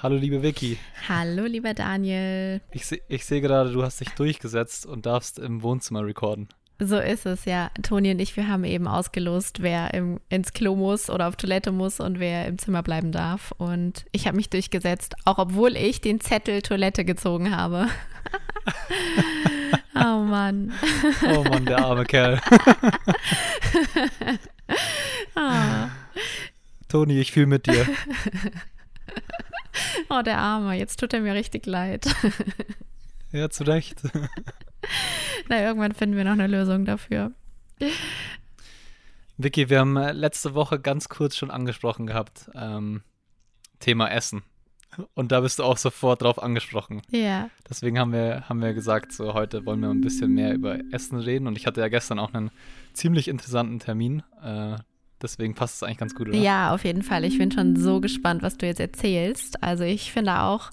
[0.00, 0.78] Hallo liebe Vicky.
[1.08, 2.60] Hallo lieber Daniel.
[2.70, 6.46] Ich, se ich sehe gerade, du hast dich durchgesetzt und darfst im Wohnzimmer recorden.
[6.78, 7.72] So ist es, ja.
[7.82, 11.72] Toni und ich, wir haben eben ausgelost, wer im, ins Klo muss oder auf Toilette
[11.72, 13.52] muss und wer im Zimmer bleiben darf.
[13.58, 17.88] Und ich habe mich durchgesetzt, auch obwohl ich den Zettel Toilette gezogen habe.
[19.96, 20.72] oh Mann.
[21.26, 22.40] Oh Mann, der arme Kerl.
[25.34, 25.88] ah.
[26.86, 27.84] Toni, ich fühle mit dir.
[30.10, 32.06] oh, der Arme, jetzt tut er mir richtig leid.
[33.32, 34.02] ja, zu Recht.
[35.48, 37.32] Na, irgendwann finden wir noch eine Lösung dafür.
[39.36, 43.02] Vicky, wir haben äh, letzte Woche ganz kurz schon angesprochen gehabt, ähm,
[43.78, 44.42] Thema Essen.
[45.14, 47.02] Und da bist du auch sofort drauf angesprochen.
[47.10, 47.50] Ja.
[47.68, 51.18] Deswegen haben wir, haben wir gesagt, so heute wollen wir ein bisschen mehr über Essen
[51.18, 51.46] reden.
[51.46, 52.50] Und ich hatte ja gestern auch einen
[52.94, 54.22] ziemlich interessanten Termin.
[54.42, 54.76] Äh,
[55.20, 56.38] Deswegen passt es eigentlich ganz gut, oder?
[56.38, 57.24] Ja, auf jeden Fall.
[57.24, 59.62] Ich bin schon so gespannt, was du jetzt erzählst.
[59.62, 60.70] Also ich finde auch,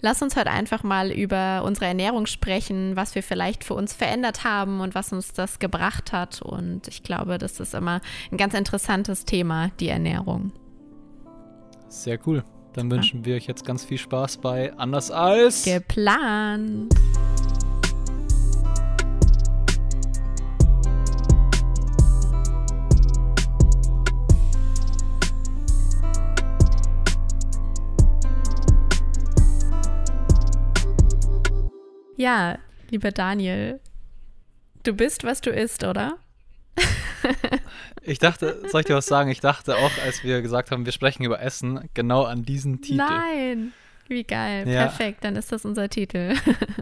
[0.00, 4.44] lass uns heute einfach mal über unsere Ernährung sprechen, was wir vielleicht für uns verändert
[4.44, 6.40] haben und was uns das gebracht hat.
[6.40, 8.00] Und ich glaube, das ist immer
[8.30, 10.52] ein ganz interessantes Thema, die Ernährung.
[11.88, 12.44] Sehr cool.
[12.74, 16.94] Dann wünschen wir euch jetzt ganz viel Spaß bei Anders als geplant.
[32.20, 32.58] Ja,
[32.90, 33.80] lieber Daniel,
[34.82, 36.18] du bist, was du isst, oder?
[38.02, 39.30] ich dachte, soll ich dir was sagen?
[39.30, 42.98] Ich dachte auch, als wir gesagt haben, wir sprechen über Essen, genau an diesen Titel.
[42.98, 43.72] Nein,
[44.08, 44.68] wie geil.
[44.68, 44.82] Ja.
[44.82, 46.34] Perfekt, dann ist das unser Titel.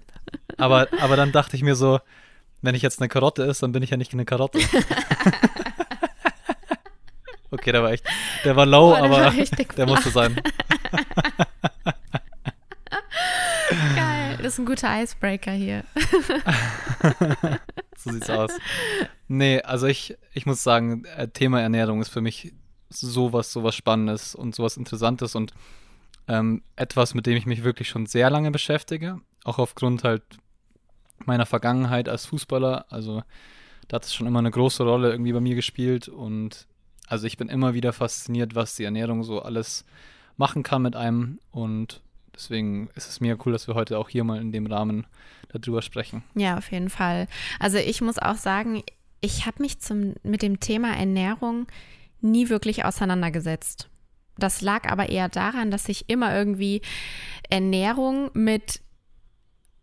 [0.56, 2.00] aber, aber dann dachte ich mir so,
[2.60, 4.58] wenn ich jetzt eine Karotte esse, dann bin ich ja nicht eine Karotte.
[7.52, 8.04] okay, der war echt,
[8.42, 9.34] der war low, oh, der aber war
[9.76, 10.42] der musste sein.
[14.48, 15.84] Ist ein guter Icebreaker hier.
[17.98, 18.50] so sieht's aus.
[19.28, 22.54] Nee, also ich, ich muss sagen, äh, Thema Ernährung ist für mich
[22.88, 25.52] sowas, sowas Spannendes und sowas Interessantes und
[26.28, 29.20] ähm, etwas, mit dem ich mich wirklich schon sehr lange beschäftige.
[29.44, 30.22] Auch aufgrund halt
[31.26, 32.86] meiner Vergangenheit als Fußballer.
[32.88, 33.22] Also
[33.88, 36.66] da hat es schon immer eine große Rolle irgendwie bei mir gespielt und
[37.06, 39.84] also ich bin immer wieder fasziniert, was die Ernährung so alles
[40.38, 42.00] machen kann mit einem und
[42.38, 45.08] Deswegen ist es mir cool, dass wir heute auch hier mal in dem Rahmen
[45.48, 46.22] darüber sprechen.
[46.36, 47.26] Ja, auf jeden Fall.
[47.58, 48.84] Also ich muss auch sagen,
[49.20, 51.66] ich habe mich zum, mit dem Thema Ernährung
[52.20, 53.88] nie wirklich auseinandergesetzt.
[54.36, 56.80] Das lag aber eher daran, dass ich immer irgendwie
[57.50, 58.82] Ernährung mit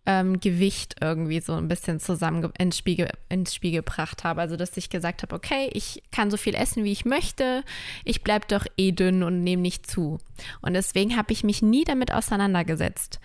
[0.06, 4.42] ähm, Gewicht irgendwie so ein bisschen zusammen ins Spiel, ins Spiel gebracht habe.
[4.42, 7.64] Also, dass ich gesagt habe, okay, ich kann so viel essen, wie ich möchte,
[8.04, 10.20] ich bleibe doch eh dünn und nehme nicht zu.
[10.62, 13.20] Und deswegen habe ich mich nie damit auseinandergesetzt.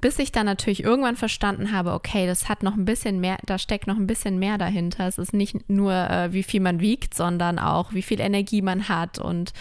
[0.00, 3.58] Bis ich dann natürlich irgendwann verstanden habe, okay, das hat noch ein bisschen mehr, da
[3.58, 5.06] steckt noch ein bisschen mehr dahinter.
[5.06, 8.88] Es ist nicht nur, äh, wie viel man wiegt, sondern auch, wie viel Energie man
[8.88, 9.52] hat und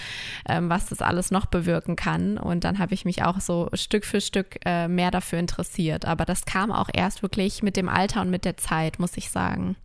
[0.48, 2.38] ähm, was das alles noch bewirken kann.
[2.38, 6.06] Und dann habe ich mich auch so Stück für Stück äh, mehr dafür interessiert.
[6.06, 9.16] Aber das kam kam auch erst wirklich mit dem Alter und mit der Zeit, muss
[9.16, 9.76] ich sagen.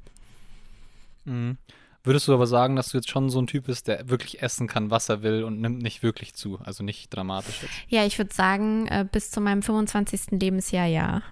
[1.27, 1.59] Mhm.
[2.03, 4.69] Würdest du aber sagen, dass du jetzt schon so ein Typ bist, der wirklich essen
[4.69, 7.75] kann, was er will und nimmt nicht wirklich zu, also nicht dramatisch jetzt?
[7.89, 10.41] Ja, ich würde sagen, äh, bis zu meinem 25.
[10.41, 11.23] Lebensjahr ja.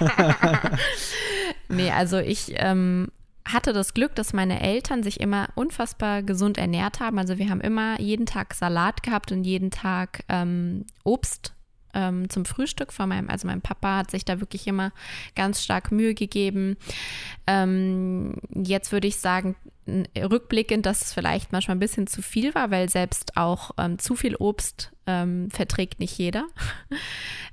[1.68, 3.08] nee, also ich ähm,
[3.46, 7.18] hatte das Glück, dass meine Eltern sich immer unfassbar gesund ernährt haben.
[7.18, 11.52] Also wir haben immer jeden Tag Salat gehabt und jeden Tag ähm, Obst
[11.94, 14.92] ähm, zum Frühstück von meinem, also mein Papa hat sich da wirklich immer
[15.34, 16.76] ganz stark Mühe gegeben.
[17.46, 19.56] Ähm, jetzt würde ich sagen,
[20.16, 24.14] rückblickend, dass es vielleicht manchmal ein bisschen zu viel war, weil selbst auch ähm, zu
[24.14, 26.46] viel Obst ähm, verträgt nicht jeder.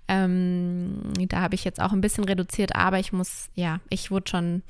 [0.10, 4.30] Ähm, da habe ich jetzt auch ein bisschen reduziert, aber ich muss, ja, ich wurde
[4.30, 4.64] schon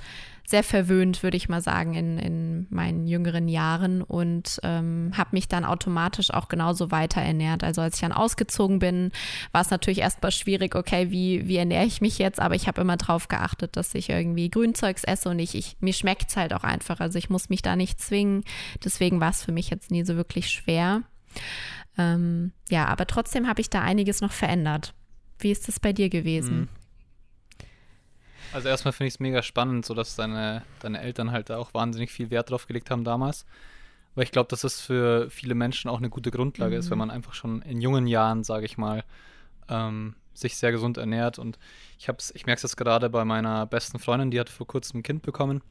[0.50, 5.50] sehr verwöhnt, würde ich mal sagen, in, in meinen jüngeren Jahren und ähm, habe mich
[5.50, 7.66] dann automatisch auch genauso weiter ernährt.
[7.66, 9.12] Also als ich dann ausgezogen bin,
[9.52, 12.40] war es natürlich erstmal schwierig, okay, wie, wie ernähre ich mich jetzt?
[12.40, 15.92] Aber ich habe immer darauf geachtet, dass ich irgendwie Grünzeugs esse und ich, ich mir
[15.94, 17.02] schmeckt es halt auch einfach.
[17.02, 18.46] Also ich muss mich da nicht zwingen.
[18.82, 21.02] Deswegen war es für mich jetzt nie so wirklich schwer.
[21.98, 24.94] Ähm, ja, aber trotzdem habe ich da einiges noch verändert.
[25.40, 26.70] Wie ist das bei dir gewesen?
[28.50, 28.56] Mhm.
[28.56, 31.74] Also erstmal finde ich es mega spannend, so dass deine, deine Eltern halt da auch
[31.74, 33.46] wahnsinnig viel Wert drauf gelegt haben damals.
[34.16, 36.80] Weil ich glaube, dass das für viele Menschen auch eine gute Grundlage mhm.
[36.80, 39.04] ist, wenn man einfach schon in jungen Jahren, sage ich mal,
[39.70, 41.40] ähm, sich sehr gesund ernährt.
[41.40, 41.58] Und
[42.00, 45.04] ich ich merke es jetzt gerade bei meiner besten Freundin, die hat vor kurzem ein
[45.04, 45.62] Kind bekommen.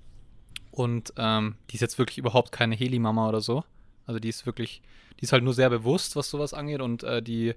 [0.70, 3.64] Und ähm, die ist jetzt wirklich überhaupt keine Heli-Mama oder so.
[4.06, 4.82] Also die ist wirklich,
[5.18, 7.54] die ist halt nur sehr bewusst, was sowas angeht und äh, die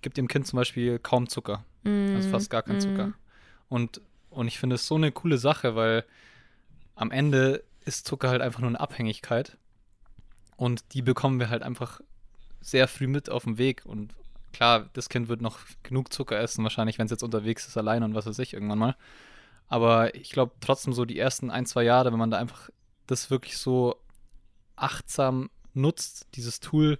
[0.00, 1.64] gibt dem Kind zum Beispiel kaum Zucker.
[1.82, 2.16] Mm.
[2.16, 2.80] Also fast gar kein mm.
[2.80, 3.12] Zucker.
[3.68, 4.00] Und,
[4.32, 6.04] und ich finde es so eine coole Sache, weil
[6.94, 9.56] am Ende ist Zucker halt einfach nur eine Abhängigkeit.
[10.56, 12.00] Und die bekommen wir halt einfach
[12.60, 13.82] sehr früh mit auf dem Weg.
[13.84, 14.14] Und
[14.52, 18.02] klar, das Kind wird noch genug Zucker essen, wahrscheinlich, wenn es jetzt unterwegs ist, allein
[18.02, 18.96] und was weiß ich, irgendwann mal.
[19.68, 22.70] Aber ich glaube trotzdem so die ersten ein, zwei Jahre, wenn man da einfach
[23.06, 23.96] das wirklich so
[24.76, 26.98] achtsam nutzt, dieses Tool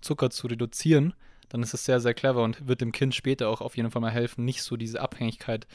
[0.00, 1.14] Zucker zu reduzieren,
[1.48, 4.02] dann ist es sehr, sehr clever und wird dem Kind später auch auf jeden Fall
[4.02, 5.66] mal helfen, nicht so diese Abhängigkeit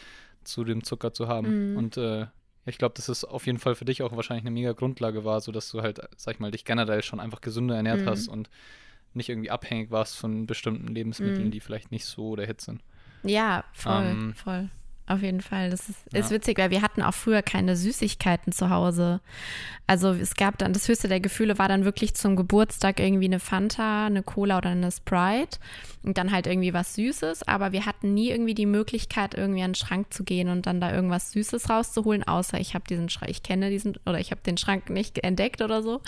[0.44, 1.72] zu dem Zucker zu haben.
[1.72, 1.78] Mhm.
[1.78, 2.28] Und äh,
[2.66, 5.42] ich glaube, dass es auf jeden Fall für dich auch wahrscheinlich eine mega Grundlage war,
[5.42, 8.06] sodass du halt, sag ich mal, dich generell schon einfach gesünder ernährt mhm.
[8.08, 8.50] hast und
[9.14, 11.52] nicht irgendwie abhängig warst von bestimmten Lebensmitteln, mhm.
[11.52, 12.82] die vielleicht nicht so der Hit sind.
[13.24, 14.70] Ja, voll, ähm, voll.
[15.06, 15.70] Auf jeden Fall.
[15.70, 16.20] Das ist, ja.
[16.20, 19.20] ist witzig, weil wir hatten auch früher keine Süßigkeiten zu Hause.
[19.86, 23.42] Also es gab dann, das höchste der Gefühle war dann wirklich zum Geburtstag irgendwie eine
[23.42, 25.60] Fanta, eine Cola oder eine Sprite
[26.04, 27.46] und dann halt irgendwie was Süßes.
[27.50, 30.80] Aber wir hatten nie irgendwie die Möglichkeit, irgendwie an den Schrank zu gehen und dann
[30.80, 34.42] da irgendwas Süßes rauszuholen, außer ich habe diesen Schrank, ich kenne diesen oder ich habe
[34.42, 36.00] den Schrank nicht entdeckt oder so.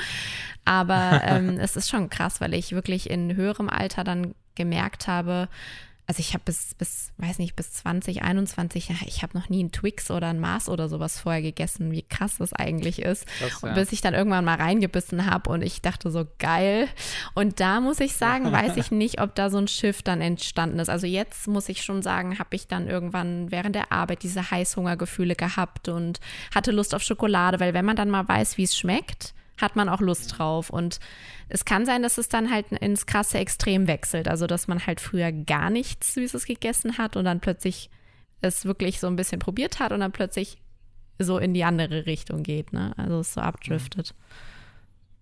[0.64, 5.50] Aber ähm, es ist schon krass, weil ich wirklich in höherem Alter dann gemerkt habe,
[6.08, 10.12] also ich habe bis, bis, weiß nicht, bis 2021, ich habe noch nie einen Twix
[10.12, 13.26] oder einen Mars oder sowas vorher gegessen, wie krass das eigentlich ist.
[13.40, 13.70] Das, ja.
[13.70, 16.88] Und bis ich dann irgendwann mal reingebissen habe und ich dachte so, geil.
[17.34, 20.78] Und da muss ich sagen, weiß ich nicht, ob da so ein Schiff dann entstanden
[20.78, 20.90] ist.
[20.90, 25.36] Also jetzt muss ich schon sagen, habe ich dann irgendwann während der Arbeit diese Heißhungergefühle
[25.36, 26.20] gehabt und
[26.54, 29.90] hatte Lust auf Schokolade, weil wenn man dann mal weiß, wie es schmeckt, hat man
[29.90, 30.70] auch Lust drauf.
[30.70, 31.00] Und
[31.50, 34.28] es kann sein, dass es dann halt ins krasse Extrem wechselt.
[34.28, 37.90] Also, dass man halt früher gar nichts Süßes gegessen hat und dann plötzlich
[38.42, 40.58] es wirklich so ein bisschen probiert hat und dann plötzlich
[41.20, 42.94] so in die andere Richtung geht, ne?
[42.98, 44.14] Also es so abdriftet.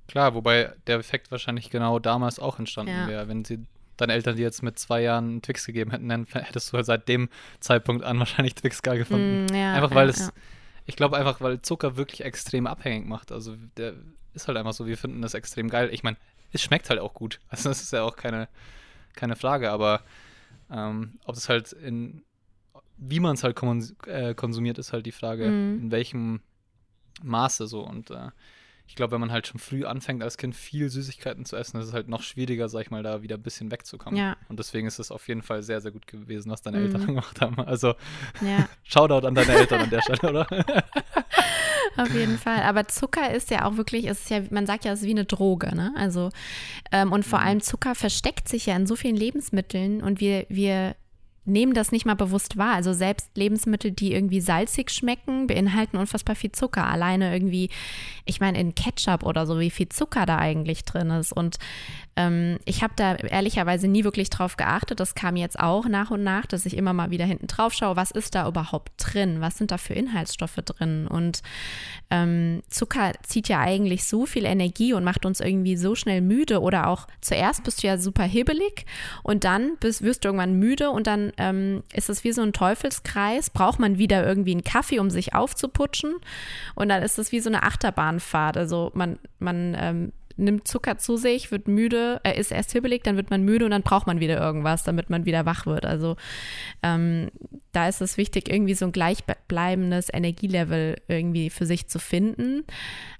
[0.07, 3.07] Klar, wobei der Effekt wahrscheinlich genau damals auch entstanden ja.
[3.07, 3.27] wäre.
[3.27, 3.65] Wenn sie
[3.97, 6.85] deine Eltern dir jetzt mit zwei Jahren einen Twix gegeben hätten, dann hättest du halt
[6.85, 9.45] seit dem Zeitpunkt an wahrscheinlich Twix geil gefunden.
[9.45, 10.33] Mm, ja, einfach weil ja, es,
[10.85, 13.31] ich glaube einfach, weil Zucker wirklich extrem abhängig macht.
[13.31, 13.93] Also der
[14.33, 15.89] ist halt einfach so, wir finden das extrem geil.
[15.91, 16.17] Ich meine,
[16.51, 17.39] es schmeckt halt auch gut.
[17.49, 18.47] Also das ist ja auch keine,
[19.15, 20.01] keine Frage, aber
[20.71, 22.23] ähm, ob es halt in,
[22.97, 23.57] wie man es halt
[24.07, 25.83] äh, konsumiert, ist halt die Frage, mhm.
[25.83, 26.41] in welchem
[27.21, 27.85] Maße so.
[27.85, 28.29] Und äh,
[28.87, 31.87] ich glaube, wenn man halt schon früh anfängt, als Kind viel Süßigkeiten zu essen, ist
[31.87, 34.19] es halt noch schwieriger, sag ich mal, da wieder ein bisschen wegzukommen.
[34.19, 34.37] Ja.
[34.49, 36.85] Und deswegen ist es auf jeden Fall sehr, sehr gut gewesen, was deine mhm.
[36.85, 37.59] Eltern gemacht haben.
[37.59, 37.95] Also,
[38.41, 38.67] ja.
[38.83, 40.47] Shoutout an deine Eltern an der Stelle, oder?
[41.97, 42.61] Auf jeden Fall.
[42.63, 45.25] Aber Zucker ist ja auch wirklich, ist ja, man sagt ja, es ist wie eine
[45.25, 45.93] Droge, ne?
[45.95, 46.29] Also,
[46.91, 47.45] ähm, und vor mhm.
[47.45, 50.95] allem Zucker versteckt sich ja in so vielen Lebensmitteln und wir, wir
[51.45, 52.73] nehmen das nicht mal bewusst wahr.
[52.73, 56.87] Also selbst Lebensmittel, die irgendwie salzig schmecken, beinhalten unfassbar viel Zucker.
[56.87, 57.69] Alleine irgendwie,
[58.25, 61.33] ich meine, in Ketchup oder so, wie viel Zucker da eigentlich drin ist.
[61.33, 61.57] Und
[62.15, 64.99] ähm, ich habe da ehrlicherweise nie wirklich drauf geachtet.
[64.99, 67.95] Das kam jetzt auch nach und nach, dass ich immer mal wieder hinten drauf schaue,
[67.95, 69.41] was ist da überhaupt drin?
[69.41, 71.07] Was sind da für Inhaltsstoffe drin?
[71.07, 71.41] Und
[72.09, 76.61] ähm, Zucker zieht ja eigentlich so viel Energie und macht uns irgendwie so schnell müde.
[76.61, 78.85] Oder auch zuerst bist du ja super hibbelig
[79.23, 82.53] und dann bist, wirst du irgendwann müde und dann ähm, ist es wie so ein
[82.53, 83.49] Teufelskreis.
[83.49, 86.15] Braucht man wieder irgendwie einen Kaffee, um sich aufzuputschen?
[86.75, 88.57] Und dann ist es wie so eine Achterbahnfahrt.
[88.57, 93.17] Also man, man ähm, nimmt Zucker zu sich, wird müde, er ist erst hibbelig, dann
[93.17, 95.85] wird man müde und dann braucht man wieder irgendwas, damit man wieder wach wird.
[95.85, 96.15] Also
[96.81, 97.29] ähm,
[97.71, 102.63] da ist es wichtig, irgendwie so ein gleichbleibendes Energielevel irgendwie für sich zu finden.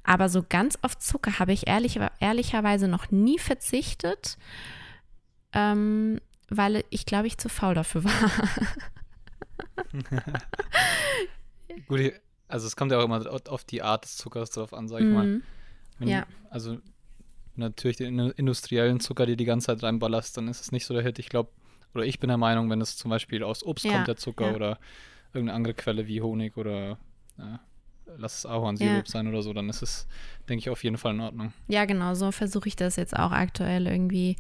[0.03, 4.37] Aber so ganz auf Zucker habe ich ehrlich, ehrlicherweise noch nie verzichtet,
[5.53, 6.19] ähm,
[6.57, 8.31] weil ich glaube, ich zu faul dafür war.
[11.87, 12.13] Gut,
[12.47, 15.05] also es kommt ja auch immer auf die Art des Zuckers drauf an, sag ich
[15.05, 15.13] mm.
[15.13, 15.25] mal.
[15.25, 15.43] Mhm.
[15.99, 16.25] Wenn, ja.
[16.49, 16.77] Also
[17.55, 21.03] natürlich den industriellen Zucker, die die ganze Zeit reinballerst, dann ist es nicht so der
[21.03, 21.19] Hit.
[21.19, 21.49] Ich glaube,
[21.93, 24.47] oder ich bin der Meinung, wenn es zum Beispiel aus Obst ja, kommt, der Zucker,
[24.47, 24.55] ja.
[24.55, 24.79] oder
[25.33, 26.97] irgendeine andere Quelle wie Honig oder
[27.37, 27.59] ja,
[28.17, 29.05] lass es Ahornsirup ja.
[29.05, 30.07] sein oder so, dann ist es,
[30.49, 31.53] denke ich, auf jeden Fall in Ordnung.
[31.67, 34.35] Ja, genau, so versuche ich das jetzt auch aktuell irgendwie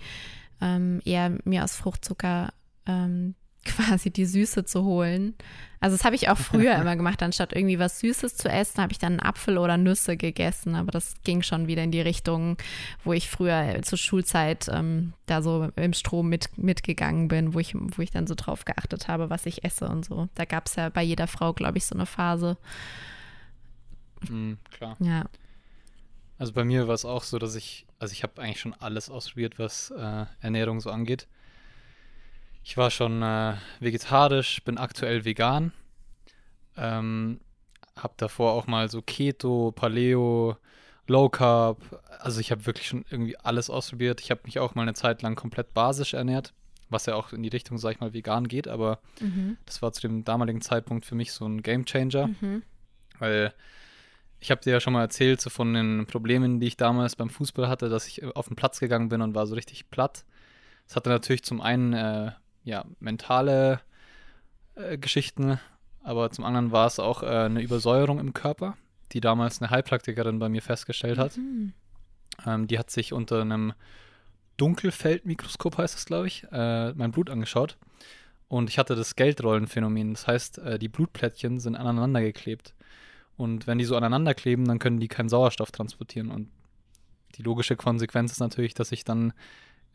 [0.61, 2.53] ähm, eher mir aus Fruchtzucker
[2.85, 5.35] ähm, quasi die Süße zu holen.
[5.79, 8.91] Also das habe ich auch früher immer gemacht, anstatt irgendwie was Süßes zu essen, habe
[8.91, 10.75] ich dann einen Apfel oder Nüsse gegessen.
[10.75, 12.57] Aber das ging schon wieder in die Richtung,
[13.03, 17.73] wo ich früher zur Schulzeit ähm, da so im Strom mit, mitgegangen bin, wo ich,
[17.75, 20.27] wo ich dann so drauf geachtet habe, was ich esse und so.
[20.35, 22.57] Da gab es ja bei jeder Frau, glaube ich, so eine Phase.
[24.29, 24.97] Mhm, klar.
[24.99, 25.25] Ja.
[26.37, 29.09] Also bei mir war es auch so, dass ich, also ich habe eigentlich schon alles
[29.09, 31.25] ausprobiert, was äh, Ernährung so angeht.
[32.61, 35.71] Ich war schon äh, vegetarisch, bin aktuell vegan.
[36.75, 37.39] Ähm,
[37.95, 40.57] hab davor auch mal so Keto, Paleo
[41.07, 41.77] Low Carb.
[42.19, 44.19] Also ich habe wirklich schon irgendwie alles ausprobiert.
[44.21, 46.53] Ich habe mich auch mal eine Zeit lang komplett basisch ernährt,
[46.89, 48.67] was ja auch in die Richtung, sag ich mal, vegan geht.
[48.67, 49.57] Aber Mhm.
[49.65, 52.63] das war zu dem damaligen Zeitpunkt für mich so ein Game Changer, Mhm.
[53.19, 53.53] weil
[54.43, 57.29] ich habe dir ja schon mal erzählt, so von den Problemen, die ich damals beim
[57.29, 60.25] Fußball hatte, dass ich auf den Platz gegangen bin und war so richtig platt.
[60.85, 62.31] Das hatte natürlich zum einen äh,
[62.65, 63.79] ja, mentale
[64.75, 65.61] äh, Geschichten,
[66.03, 68.75] aber zum anderen war es auch äh, eine Übersäuerung im Körper,
[69.13, 71.37] die damals eine Heilpraktikerin bei mir festgestellt hat.
[71.37, 71.71] Mhm.
[72.45, 73.71] Ähm, die hat sich unter einem
[74.57, 77.77] Dunkelfeldmikroskop, heißt es, glaube ich, äh, mein Blut angeschaut.
[78.49, 80.15] Und ich hatte das Geldrollenphänomen.
[80.15, 82.73] Das heißt, äh, die Blutplättchen sind aneinander geklebt.
[83.35, 86.29] Und wenn die so aneinander kleben, dann können die keinen Sauerstoff transportieren.
[86.29, 86.49] Und
[87.35, 89.33] die logische Konsequenz ist natürlich, dass ich dann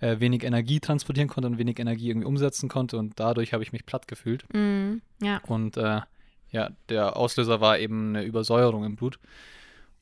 [0.01, 2.99] äh, wenig Energie transportieren konnte und wenig Energie irgendwie umsetzen konnte.
[2.99, 4.45] Und dadurch habe ich mich platt gefühlt.
[4.53, 5.03] Mhm.
[5.23, 5.41] Ja.
[5.47, 6.01] Und äh,
[6.51, 9.19] ja, der Auslöser war eben eine Übersäuerung im Blut.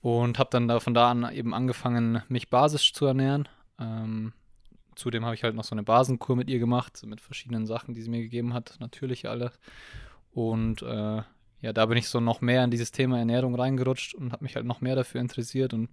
[0.01, 3.49] Und habe dann da von da an eben angefangen, mich basisch zu ernähren.
[3.81, 4.33] Ähm,
[4.95, 8.03] zudem habe ich halt noch so eine Basenkur mit ihr gemacht, mit verschiedenen Sachen, die
[8.03, 9.53] sie mir gegeben hat, natürlich alle.
[10.33, 11.23] Und äh,
[11.67, 14.55] ja, da bin ich so noch mehr in dieses Thema Ernährung reingerutscht und habe mich
[14.55, 15.75] halt noch mehr dafür interessiert.
[15.75, 15.89] Und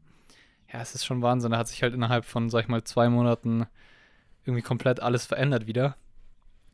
[0.71, 1.49] ja, es ist schon Wahnsinn.
[1.49, 3.65] Da hat sich halt innerhalb von, sag ich mal, zwei Monaten
[4.45, 5.95] irgendwie komplett alles verändert wieder.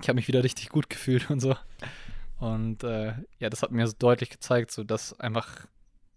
[0.01, 1.55] Ich habe mich wieder richtig gut gefühlt und so.
[2.39, 5.65] Und äh, ja, das hat mir so deutlich gezeigt, so dass einfach,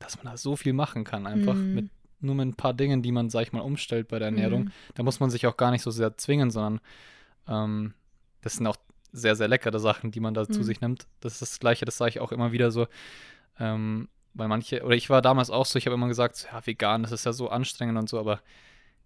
[0.00, 1.74] dass man da so viel machen kann, einfach Mhm.
[1.74, 4.64] mit nur mit ein paar Dingen, die man, sag ich mal, umstellt bei der Ernährung.
[4.64, 4.72] Mhm.
[4.96, 6.80] Da muss man sich auch gar nicht so sehr zwingen, sondern
[7.46, 7.94] ähm,
[8.40, 8.76] das sind auch
[9.12, 10.64] sehr, sehr leckere Sachen, die man da zu Mhm.
[10.64, 11.06] sich nimmt.
[11.20, 12.86] Das ist das Gleiche, das sage ich auch immer wieder so.
[13.58, 17.02] Ähm, weil manche, oder ich war damals auch so, ich habe immer gesagt, ja, vegan,
[17.02, 18.40] das ist ja so anstrengend und so, aber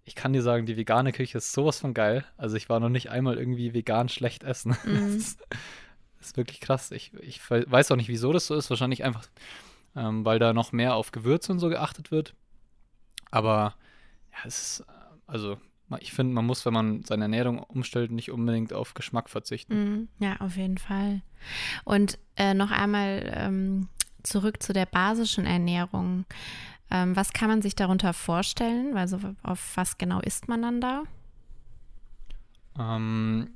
[0.05, 2.25] ich kann dir sagen, die vegane Küche ist sowas von geil.
[2.37, 4.77] Also ich war noch nicht einmal irgendwie vegan schlecht essen.
[4.85, 5.15] Mhm.
[5.15, 5.41] Das, ist,
[6.19, 6.93] das ist wirklich krass.
[6.93, 8.71] Ich, ich weiß auch nicht, wieso das so ist.
[8.71, 9.27] Wahrscheinlich einfach,
[9.97, 12.35] ähm, weil da noch mehr auf Gewürze und so geachtet wird.
[13.33, 13.75] Aber
[14.31, 14.93] ja, es ist, äh,
[15.27, 15.59] also
[16.01, 19.75] ich finde, man muss, wenn man seine Ernährung umstellt, nicht unbedingt auf Geschmack verzichten.
[19.75, 20.09] Mhm.
[20.19, 21.23] Ja, auf jeden Fall.
[21.85, 23.89] Und äh, noch einmal ähm,
[24.23, 26.25] zurück zu der basischen Ernährung.
[26.91, 28.97] Ähm, was kann man sich darunter vorstellen?
[28.97, 31.03] Also auf was genau isst man dann da?
[32.79, 33.51] Ähm,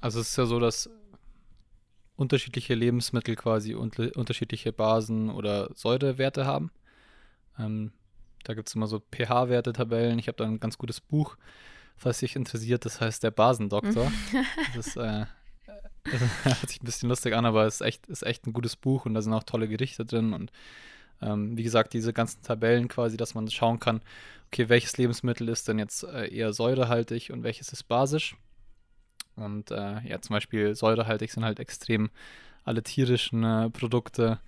[0.00, 0.90] also es ist ja so, dass
[2.16, 6.70] unterschiedliche Lebensmittel quasi unter, unterschiedliche Basen oder Säurewerte haben.
[7.58, 7.92] Ähm,
[8.44, 10.18] da gibt es immer so pH-Werte, Tabellen.
[10.18, 11.36] Ich habe da ein ganz gutes Buch,
[11.96, 12.84] falls dich interessiert.
[12.84, 14.10] Das heißt der Basendoktor.
[14.74, 15.26] das ist, äh,
[16.04, 18.76] das hört sich ein bisschen lustig an, aber es ist echt, ist echt ein gutes
[18.76, 20.50] Buch und da sind auch tolle Gerichte drin und
[21.22, 24.00] ähm, wie gesagt, diese ganzen Tabellen quasi, dass man schauen kann,
[24.46, 28.36] okay, welches Lebensmittel ist denn jetzt äh, eher säurehaltig und welches ist basisch.
[29.36, 32.10] Und äh, ja, zum Beispiel säurehaltig sind halt extrem
[32.64, 34.40] alle tierischen äh, Produkte,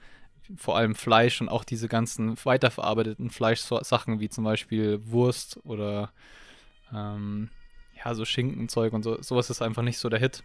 [0.57, 6.11] vor allem Fleisch und auch diese ganzen weiterverarbeiteten Fleischsachen wie zum Beispiel Wurst oder
[6.93, 7.51] ähm,
[8.05, 9.21] ja, so Schinkenzeug und so.
[9.23, 10.43] Sowas ist einfach nicht so der Hit.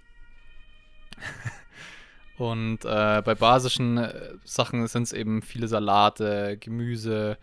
[2.38, 7.38] und äh, bei basischen äh, Sachen sind es eben viele Salate, Gemüse,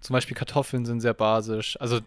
[0.00, 1.80] zum Beispiel Kartoffeln sind sehr basisch.
[1.80, 2.00] Also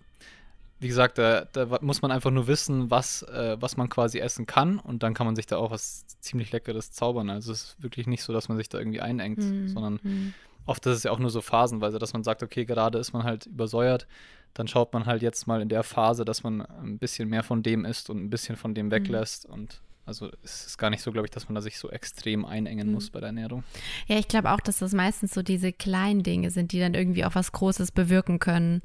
[0.79, 4.45] wie gesagt, da, da muss man einfach nur wissen, was, äh, was man quasi essen
[4.45, 7.29] kann und dann kann man sich da auch was ziemlich Leckeres zaubern.
[7.29, 9.67] Also es ist wirklich nicht so, dass man sich da irgendwie einengt, Mhm.
[9.67, 10.33] sondern Mhm.
[10.65, 13.23] oft ist es ja auch nur so phasenweise, dass man sagt, okay, gerade ist man
[13.23, 14.07] halt übersäuert,
[14.53, 17.61] dann schaut man halt jetzt mal in der Phase, dass man ein bisschen mehr von
[17.61, 21.11] dem isst und ein bisschen von dem weglässt und also es ist gar nicht so,
[21.13, 22.93] glaube ich, dass man da sich so extrem einengen Mhm.
[22.95, 23.63] muss bei der Ernährung.
[24.07, 27.23] Ja, ich glaube auch, dass das meistens so diese kleinen Dinge sind, die dann irgendwie
[27.23, 28.81] auch was Großes bewirken können.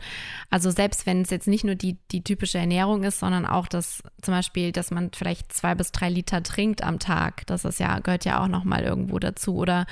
[0.51, 4.03] Also selbst wenn es jetzt nicht nur die, die typische Ernährung ist, sondern auch das
[4.23, 7.47] zum Beispiel, dass man vielleicht zwei bis drei Liter trinkt am Tag.
[7.47, 9.57] Das ist ja, gehört ja auch nochmal irgendwo dazu.
[9.57, 9.87] Oder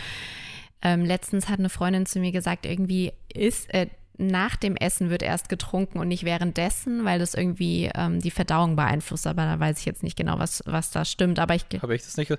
[0.82, 3.88] ähm, letztens hat eine Freundin zu mir gesagt, irgendwie ist, äh,
[4.18, 8.76] nach dem Essen wird erst getrunken und nicht währenddessen, weil das irgendwie ähm, die Verdauung
[8.76, 9.26] beeinflusst.
[9.26, 11.38] Aber da weiß ich jetzt nicht genau, was, was da stimmt.
[11.38, 12.32] Aber ich, Habe ich das nicht,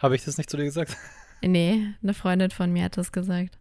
[0.00, 0.96] habe ich das nicht zu dir gesagt?
[1.42, 3.58] nee, eine Freundin von mir hat das gesagt.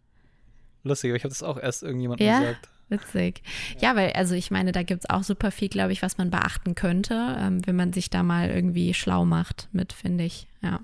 [0.83, 2.39] Lustig, aber ich habe das auch erst irgendjemandem Ja?
[2.39, 2.69] gesagt.
[2.91, 3.43] Witzig.
[3.79, 6.31] Ja, weil, also ich meine, da gibt es auch super viel, glaube ich, was man
[6.31, 10.47] beachten könnte, ähm, wenn man sich da mal irgendwie schlau macht mit, finde ich.
[10.63, 10.79] Ja.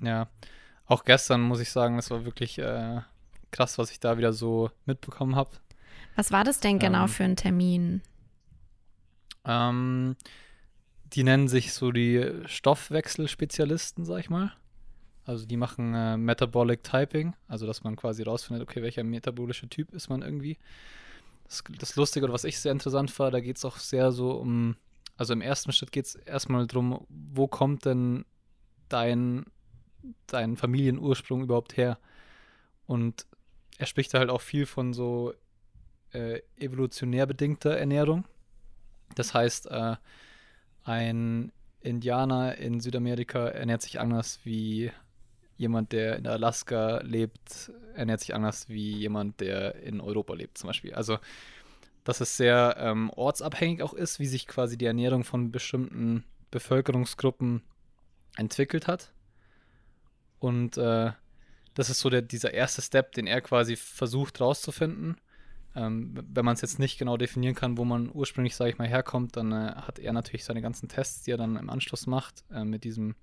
[0.00, 0.28] Ja,
[0.86, 3.00] auch gestern muss ich sagen, das war wirklich äh,
[3.52, 5.50] krass, was ich da wieder so mitbekommen habe.
[6.16, 7.08] Was war das denn genau Ähm.
[7.08, 8.02] für ein Termin?
[9.44, 10.16] Ähm,
[11.04, 14.52] die nennen sich so die Stoffwechselspezialisten, sag ich mal.
[15.24, 19.92] Also die machen äh, Metabolic Typing, also dass man quasi rausfindet, okay, welcher metabolische Typ
[19.92, 20.58] ist man irgendwie.
[21.44, 24.32] Das, das Lustige oder was ich sehr interessant war, da geht es auch sehr so
[24.32, 24.76] um,
[25.16, 28.24] also im ersten Schritt geht es erstmal darum, wo kommt denn
[28.88, 29.44] dein,
[30.26, 31.98] dein Familienursprung überhaupt her?
[32.86, 33.26] Und
[33.78, 35.34] er spricht da halt auch viel von so
[36.12, 38.24] äh, evolutionär bedingter Ernährung.
[39.14, 39.96] Das heißt, äh,
[40.84, 44.90] ein Indianer in Südamerika ernährt sich anders wie
[45.56, 50.68] jemand, der in Alaska lebt, ernährt sich anders wie jemand, der in Europa lebt, zum
[50.68, 50.94] Beispiel.
[50.94, 51.18] Also,
[52.04, 57.62] dass es sehr ähm, ortsabhängig auch ist, wie sich quasi die Ernährung von bestimmten Bevölkerungsgruppen
[58.36, 59.12] entwickelt hat.
[60.40, 61.12] Und äh,
[61.74, 65.16] das ist so der, dieser erste Step, den er quasi versucht rauszufinden.
[65.74, 68.88] Ähm, wenn man es jetzt nicht genau definieren kann, wo man ursprünglich, sage ich mal,
[68.88, 72.44] herkommt, dann äh, hat er natürlich seine ganzen Tests, die er dann im Anschluss macht,
[72.52, 73.14] äh, mit diesem,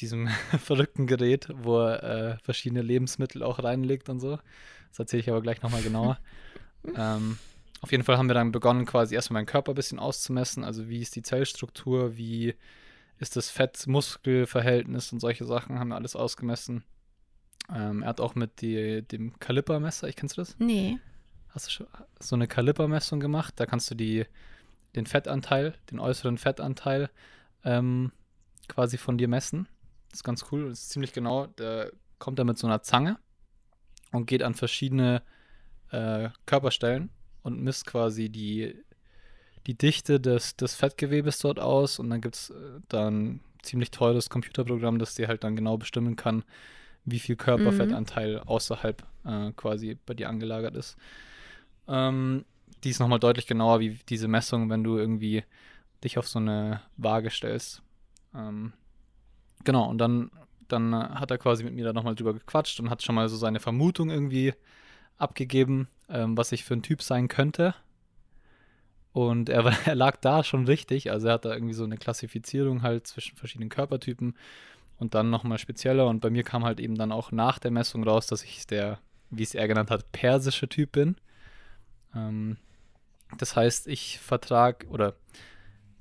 [0.00, 0.28] diesem
[0.62, 4.38] verrückten Gerät, wo er äh, verschiedene Lebensmittel auch reinlegt und so.
[4.90, 6.18] Das erzähle ich aber gleich nochmal genauer.
[6.94, 7.38] ähm,
[7.80, 10.64] auf jeden Fall haben wir dann begonnen, quasi erstmal meinen Körper ein bisschen auszumessen.
[10.64, 12.54] Also wie ist die Zellstruktur, wie
[13.18, 16.84] ist das Fett-Muskel-Verhältnis und solche Sachen haben wir alles ausgemessen.
[17.74, 20.56] Ähm, er hat auch mit die, dem Kalipermesser, ich kennst du das?
[20.58, 20.98] Nee.
[21.50, 21.86] Hast du schon
[22.18, 23.54] so eine Kalipermessung gemacht?
[23.56, 24.24] Da kannst du die,
[24.94, 27.10] den Fettanteil, den äußeren Fettanteil
[27.64, 28.12] ähm,
[28.68, 29.66] quasi von dir messen.
[30.10, 30.68] Das ist ganz cool.
[30.68, 31.46] Das ist ziemlich genau.
[31.46, 33.18] Der kommt da mit so einer Zange
[34.12, 35.22] und geht an verschiedene
[35.90, 37.10] äh, Körperstellen
[37.42, 38.74] und misst quasi die,
[39.66, 41.98] die Dichte des, des Fettgewebes dort aus.
[41.98, 46.16] Und dann gibt es äh, dann ziemlich teures Computerprogramm, das dir halt dann genau bestimmen
[46.16, 46.44] kann,
[47.04, 48.48] wie viel Körperfettanteil mhm.
[48.48, 50.96] außerhalb äh, quasi bei dir angelagert ist.
[51.88, 52.44] Ähm,
[52.84, 55.44] die ist nochmal deutlich genauer wie diese Messung, wenn du irgendwie
[56.02, 57.82] dich auf so eine Waage stellst.
[58.34, 58.72] Ähm,
[59.64, 60.30] genau, und dann,
[60.68, 63.36] dann hat er quasi mit mir da nochmal drüber gequatscht und hat schon mal so
[63.36, 64.54] seine Vermutung irgendwie
[65.18, 67.74] abgegeben, ähm, was ich für ein Typ sein könnte.
[69.12, 71.10] Und er, er, lag da schon richtig.
[71.10, 74.34] Also er hat da irgendwie so eine Klassifizierung halt zwischen verschiedenen Körpertypen
[75.00, 76.06] und dann nochmal spezieller.
[76.06, 79.00] Und bei mir kam halt eben dann auch nach der Messung raus, dass ich der,
[79.30, 81.16] wie es er genannt hat, persische Typ bin.
[82.14, 82.58] Ähm,
[83.38, 85.14] das heißt, ich vertrag oder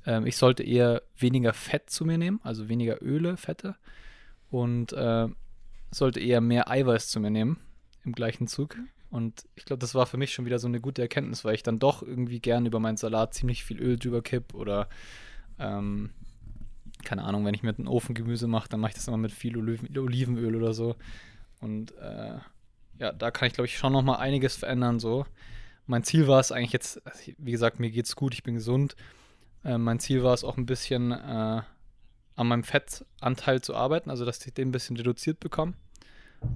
[0.06, 3.75] ähm, ich sollte eher weniger Fett zu mir nehmen, also weniger Öle, Fette
[4.51, 5.28] und äh,
[5.91, 7.58] sollte eher mehr Eiweiß zu mir nehmen
[8.04, 8.76] im gleichen Zug.
[9.12, 11.63] Und ich glaube, das war für mich schon wieder so eine gute Erkenntnis, weil ich
[11.63, 14.89] dann doch irgendwie gern über meinen Salat ziemlich viel Öl drüber kipp oder
[15.58, 16.12] ähm,
[17.03, 19.57] keine Ahnung, wenn ich mit einem Ofengemüse mache, dann mache ich das immer mit viel
[19.57, 20.95] Oliven, Olivenöl oder so.
[21.62, 22.38] Und äh,
[22.99, 24.99] ja, da kann ich, glaube ich, schon noch mal einiges verändern.
[24.99, 25.25] So.
[25.85, 28.95] Mein Ziel war es eigentlich jetzt, also wie gesagt, mir geht's gut, ich bin gesund.
[29.63, 31.62] Äh, mein Ziel war es auch ein bisschen äh,
[32.35, 35.73] an meinem Fettanteil zu arbeiten, also dass ich den ein bisschen reduziert bekomme.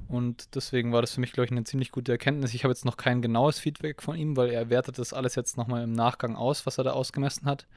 [0.08, 2.54] Und deswegen war das für mich, glaube ich, eine ziemlich gute Erkenntnis.
[2.54, 5.58] Ich habe jetzt noch kein genaues Feedback von ihm, weil er wertet das alles jetzt
[5.58, 7.68] nochmal im Nachgang aus, was er da ausgemessen hat.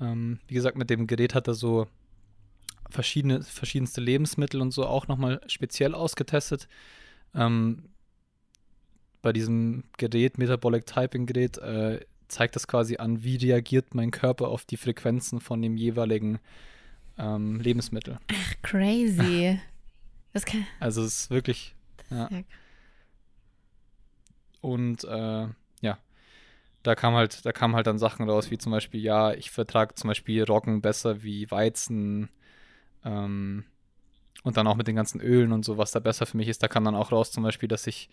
[0.00, 1.86] Ähm, wie gesagt, mit dem Gerät hat er so
[2.90, 6.68] verschiedene, verschiedenste Lebensmittel und so auch nochmal speziell ausgetestet.
[7.34, 7.84] Ähm,
[9.22, 14.48] bei diesem Gerät, Metabolic Typing Gerät, äh, zeigt das quasi an, wie reagiert mein Körper
[14.48, 16.38] auf die Frequenzen von dem jeweiligen
[17.16, 18.18] ähm, Lebensmittel.
[18.32, 19.58] Ach, crazy.
[20.34, 21.74] Das kann also es ist wirklich.
[22.10, 22.28] Ja.
[24.60, 25.48] Und äh,
[26.82, 29.94] da kam halt, da kamen halt dann Sachen raus, wie zum Beispiel, ja, ich vertrage
[29.94, 32.28] zum Beispiel Roggen besser wie Weizen.
[33.04, 33.64] Ähm,
[34.44, 36.62] und dann auch mit den ganzen Ölen und so, was da besser für mich ist.
[36.62, 38.08] Da kam dann auch raus, zum Beispiel, dass ich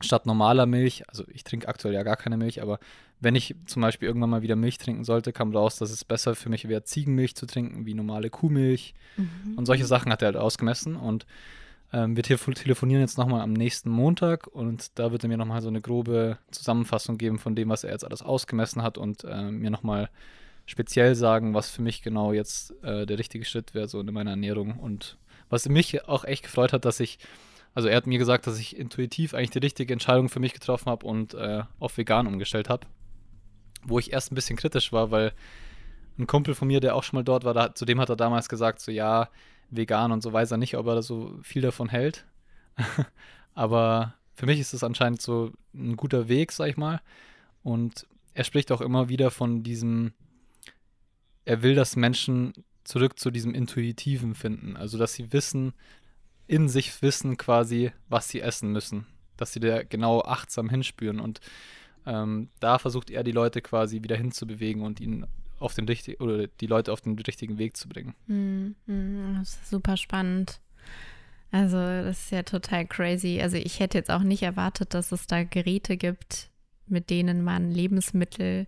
[0.00, 2.78] statt normaler Milch, also ich trinke aktuell ja gar keine Milch, aber
[3.20, 6.34] wenn ich zum Beispiel irgendwann mal wieder Milch trinken sollte, kam raus, dass es besser
[6.34, 8.94] für mich wäre, Ziegenmilch zu trinken, wie normale Kuhmilch.
[9.16, 9.58] Mhm.
[9.58, 10.96] Und solche Sachen hat er halt ausgemessen.
[10.96, 11.26] Und
[11.92, 15.68] ähm, wir telefonieren jetzt nochmal am nächsten Montag und da wird er mir nochmal so
[15.68, 19.70] eine grobe Zusammenfassung geben von dem, was er jetzt alles ausgemessen hat und äh, mir
[19.70, 20.10] nochmal
[20.66, 24.30] speziell sagen, was für mich genau jetzt äh, der richtige Schritt wäre, so in meiner
[24.30, 24.78] Ernährung.
[24.78, 27.18] Und was mich auch echt gefreut hat, dass ich
[27.74, 30.90] also er hat mir gesagt, dass ich intuitiv eigentlich die richtige Entscheidung für mich getroffen
[30.90, 32.86] habe und äh, auf vegan umgestellt habe.
[33.82, 35.32] Wo ich erst ein bisschen kritisch war, weil
[36.18, 38.16] ein Kumpel von mir, der auch schon mal dort war, da, zu dem hat er
[38.16, 39.28] damals gesagt, so ja,
[39.70, 42.26] vegan und so weiß er nicht, ob er so viel davon hält.
[43.54, 47.00] Aber für mich ist es anscheinend so ein guter Weg, sag ich mal.
[47.62, 50.12] Und er spricht auch immer wieder von diesem,
[51.44, 52.52] er will, dass Menschen
[52.84, 54.76] zurück zu diesem Intuitiven finden.
[54.76, 55.74] Also, dass sie wissen,
[56.46, 59.06] in sich wissen quasi, was sie essen müssen.
[59.36, 61.20] Dass sie da genau achtsam hinspüren.
[61.20, 61.40] Und
[62.06, 65.26] ähm, da versucht er die Leute quasi wieder hinzubewegen und ihnen
[65.60, 68.14] auf den richtigen oder die Leute auf den richtigen Weg zu bringen.
[68.26, 70.60] Mm, das ist super spannend.
[71.52, 73.40] Also, das ist ja total crazy.
[73.40, 76.50] Also, ich hätte jetzt auch nicht erwartet, dass es da Geräte gibt,
[76.86, 78.66] mit denen man Lebensmittel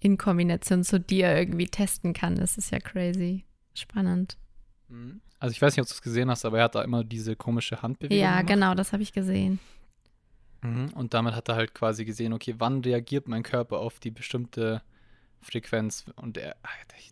[0.00, 2.34] in Kombination zu dir irgendwie testen kann.
[2.36, 3.44] Das ist ja crazy.
[3.74, 4.36] Spannend.
[4.88, 5.20] Mhm.
[5.38, 7.34] Also ich weiß nicht, ob du es gesehen hast, aber er hat da immer diese
[7.34, 8.22] komische Handbewegung.
[8.22, 8.46] Ja, gemacht.
[8.46, 9.58] genau, das habe ich gesehen.
[10.60, 10.90] Mhm.
[10.94, 14.82] Und damit hat er halt quasi gesehen, okay, wann reagiert mein Körper auf die bestimmte
[15.42, 16.04] Frequenz?
[16.16, 16.56] Und er,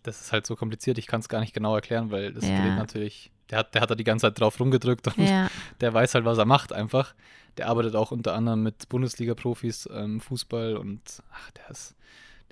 [0.02, 2.56] das ist halt so kompliziert, ich kann es gar nicht genau erklären, weil das Ja.
[2.56, 5.48] Gerät natürlich, der hat, der hat da die ganze Zeit drauf rumgedrückt und Ja.
[5.80, 7.14] der weiß halt, was er macht einfach.
[7.56, 11.00] Der arbeitet auch unter anderem mit Bundesliga-Profis, ähm, Fußball und
[11.32, 11.96] ach, der ist,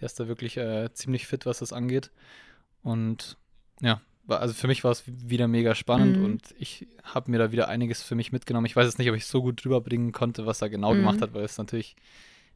[0.00, 2.10] der ist da wirklich äh, ziemlich fit, was das angeht.
[2.82, 3.36] Und
[3.80, 6.24] ja, also für mich war es wieder mega spannend Mhm.
[6.24, 8.66] und ich habe mir da wieder einiges für mich mitgenommen.
[8.66, 10.98] Ich weiß jetzt nicht, ob ich so gut drüber bringen konnte, was er genau Mhm.
[10.98, 11.96] gemacht hat, weil es natürlich,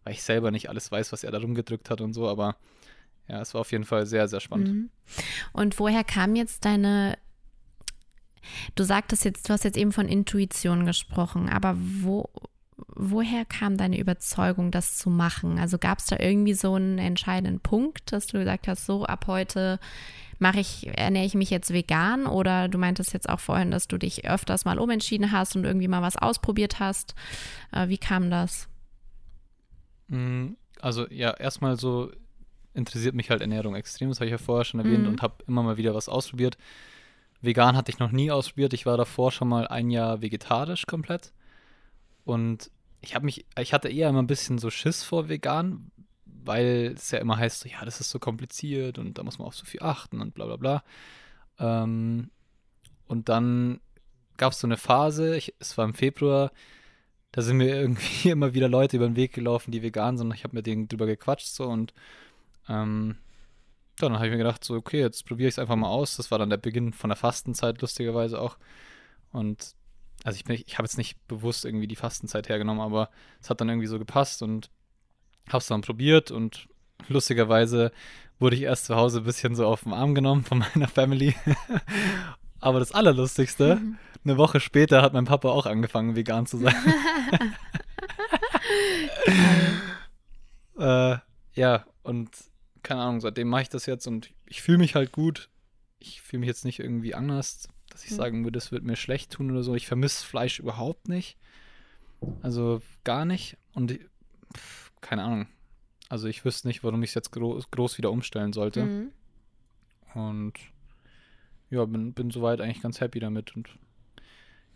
[0.05, 2.57] weil ich selber nicht alles weiß, was er da rumgedrückt hat und so, aber
[3.29, 4.69] ja, es war auf jeden Fall sehr, sehr spannend.
[4.69, 4.91] Mhm.
[5.53, 7.17] Und woher kam jetzt deine,
[8.75, 12.29] du sagtest jetzt, du hast jetzt eben von Intuition gesprochen, aber wo,
[12.95, 15.59] woher kam deine Überzeugung, das zu machen?
[15.59, 19.27] Also gab es da irgendwie so einen entscheidenden Punkt, dass du gesagt hast, so ab
[19.27, 19.79] heute
[20.39, 23.97] mache ich, ernähre ich mich jetzt vegan oder du meintest jetzt auch vorhin, dass du
[23.97, 27.15] dich öfters mal umentschieden hast und irgendwie mal was ausprobiert hast.
[27.71, 28.69] Äh, wie kam das?
[30.09, 32.11] Mm, Also ja, erstmal so
[32.75, 35.09] interessiert mich halt Ernährung extrem, das habe ich ja vorher schon erwähnt Mhm.
[35.09, 36.57] und habe immer mal wieder was ausprobiert.
[37.41, 38.73] Vegan hatte ich noch nie ausprobiert.
[38.73, 41.33] Ich war davor schon mal ein Jahr vegetarisch komplett.
[42.25, 45.91] Und ich habe mich, ich hatte eher immer ein bisschen so Schiss vor vegan,
[46.25, 49.49] weil es ja immer heißt, so, ja, das ist so kompliziert und da muss man
[49.49, 50.85] auf so viel achten und bla bla bla.
[51.59, 52.31] Ähm,
[53.09, 53.81] und dann
[54.37, 56.53] gab es so eine Phase, ich, es war im Februar,
[57.33, 60.29] da sind mir irgendwie immer wieder Leute über den Weg gelaufen, die vegan sind.
[60.29, 61.93] und Ich habe mit denen drüber gequatscht so und
[62.69, 63.17] ähm,
[64.01, 66.17] ja, dann habe ich mir gedacht, so, okay, jetzt probiere ich es einfach mal aus.
[66.17, 68.57] Das war dann der Beginn von der Fastenzeit, lustigerweise auch.
[69.33, 69.75] Und
[70.25, 73.61] also ich, bin- ich habe jetzt nicht bewusst irgendwie die Fastenzeit hergenommen, aber es hat
[73.61, 74.71] dann irgendwie so gepasst und
[75.49, 76.69] habe es dann probiert und
[77.09, 77.91] lustigerweise
[78.39, 81.35] wurde ich erst zu Hause ein bisschen so auf den Arm genommen von meiner Family.
[82.61, 83.99] aber das Allerlustigste, Mhm.
[84.25, 86.75] eine Woche später hat mein Papa auch angefangen, vegan zu sein.
[90.79, 91.17] äh,
[91.55, 92.31] ja, und
[92.83, 95.49] keine Ahnung, seitdem mache ich das jetzt und ich fühle mich halt gut.
[95.99, 98.17] Ich fühle mich jetzt nicht irgendwie anders, dass ich Mhm.
[98.17, 99.75] sagen würde, es wird mir schlecht tun oder so.
[99.75, 101.37] Ich vermisse Fleisch überhaupt nicht.
[102.43, 103.57] Also gar nicht.
[103.75, 103.99] Und
[104.57, 105.47] pff, keine Ahnung.
[106.09, 108.85] Also ich wüsste nicht, warum ich es jetzt groß, groß wieder umstellen sollte.
[108.85, 109.13] Mhm.
[110.15, 110.53] Und
[111.71, 113.69] ja, bin, bin soweit eigentlich ganz happy damit und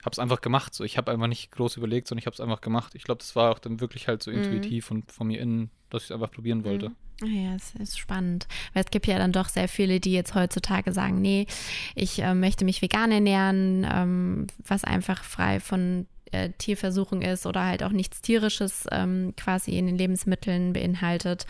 [0.03, 0.75] habe es einfach gemacht.
[0.75, 2.95] So, ich habe einfach nicht groß überlegt, sondern ich habe es einfach gemacht.
[2.95, 4.39] Ich glaube, das war auch dann wirklich halt so Mhm.
[4.39, 6.87] intuitiv und von mir innen, dass ich es einfach probieren wollte.
[6.89, 8.47] Ah Ja, es ist spannend.
[8.75, 11.47] Weil es gibt ja dann doch sehr viele, die jetzt heutzutage sagen, nee,
[11.95, 17.65] ich äh, möchte mich vegan ernähren, ähm, was einfach frei von äh, Tierversuchung ist oder
[17.65, 21.47] halt auch nichts Tierisches ähm, quasi in den Lebensmitteln beinhaltet.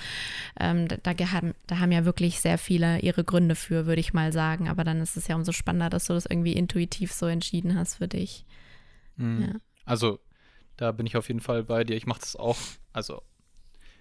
[0.61, 4.13] Ähm, da, da, haben, da haben ja wirklich sehr viele ihre Gründe für, würde ich
[4.13, 4.69] mal sagen.
[4.69, 7.97] Aber dann ist es ja umso spannender, dass du das irgendwie intuitiv so entschieden hast
[7.97, 8.45] für dich.
[9.17, 9.43] Mhm.
[9.43, 9.61] Ja.
[9.85, 10.21] Also,
[10.77, 11.97] da bin ich auf jeden Fall bei dir.
[11.97, 12.59] Ich mache das auch,
[12.93, 13.23] also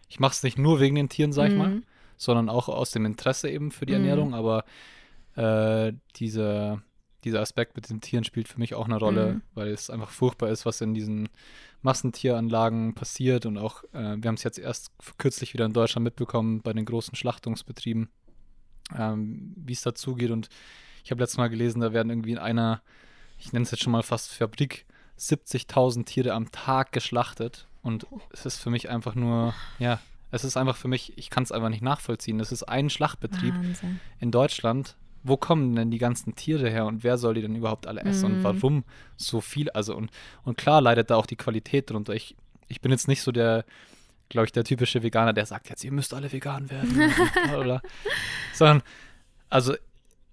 [0.08, 1.84] ich mache es nicht nur wegen den Tieren, sag ich mal, Mhm.
[2.18, 4.00] sondern auch aus dem Interesse eben für die Mhm.
[4.00, 4.34] Ernährung.
[4.34, 4.63] Aber
[5.36, 6.82] äh, diese,
[7.24, 9.41] dieser Aspekt mit den Tieren spielt für mich auch eine Rolle, Mhm.
[9.54, 11.28] weil es einfach furchtbar ist, was in diesen
[11.82, 13.46] Massentieranlagen passiert.
[13.46, 16.86] Und auch, äh, wir haben es jetzt erst kürzlich wieder in Deutschland mitbekommen bei den
[16.86, 18.10] großen Schlachtungsbetrieben,
[18.98, 20.32] ähm, wie es dazugeht.
[20.32, 20.50] Und
[21.04, 22.82] ich habe letztes Mal gelesen, da werden irgendwie in einer,
[23.38, 24.86] ich nenne es jetzt schon mal fast Fabrik,
[25.18, 27.68] 70.000 Tiere am Tag geschlachtet.
[27.86, 30.00] Und es ist für mich einfach nur, ja,
[30.32, 32.39] es ist einfach für mich, ich kann es einfach nicht nachvollziehen.
[32.39, 34.00] Es ist ein Schlachtbetrieb Wahnsinn.
[34.19, 34.95] in Deutschland.
[35.24, 38.26] Wo kommen denn die ganzen Tiere her und wer soll die denn überhaupt alle essen
[38.26, 38.43] und Mhm.
[38.43, 38.84] warum
[39.17, 39.69] so viel?
[39.71, 40.12] Also und,
[40.43, 42.13] und klar leidet da auch die Qualität drunter.
[42.13, 42.36] Ich,
[42.67, 43.65] ich bin jetzt nicht so der,
[44.30, 47.12] glaube ich, der typische Veganer, der sagt jetzt, ihr müsst alle vegan werden.
[47.58, 47.82] und.
[48.54, 48.82] Sondern,
[49.50, 49.76] also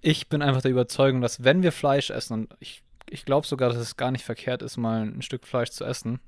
[0.00, 3.68] ich bin einfach der Überzeugung, dass wenn wir Fleisch essen, und ich, ich glaube sogar,
[3.70, 6.18] dass es gar nicht verkehrt ist, mal ein Stück Fleisch zu essen,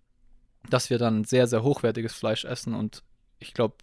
[0.68, 3.03] dass wir dann sehr, sehr hochwertiges Fleisch essen und
[3.38, 3.77] ich glaube,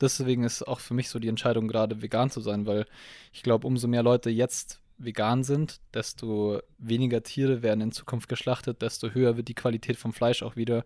[0.00, 2.86] deswegen ist auch für mich so die Entscheidung gerade vegan zu sein, weil
[3.32, 8.82] ich glaube, umso mehr Leute jetzt vegan sind, desto weniger Tiere werden in Zukunft geschlachtet,
[8.82, 10.84] desto höher wird die Qualität vom Fleisch auch wieder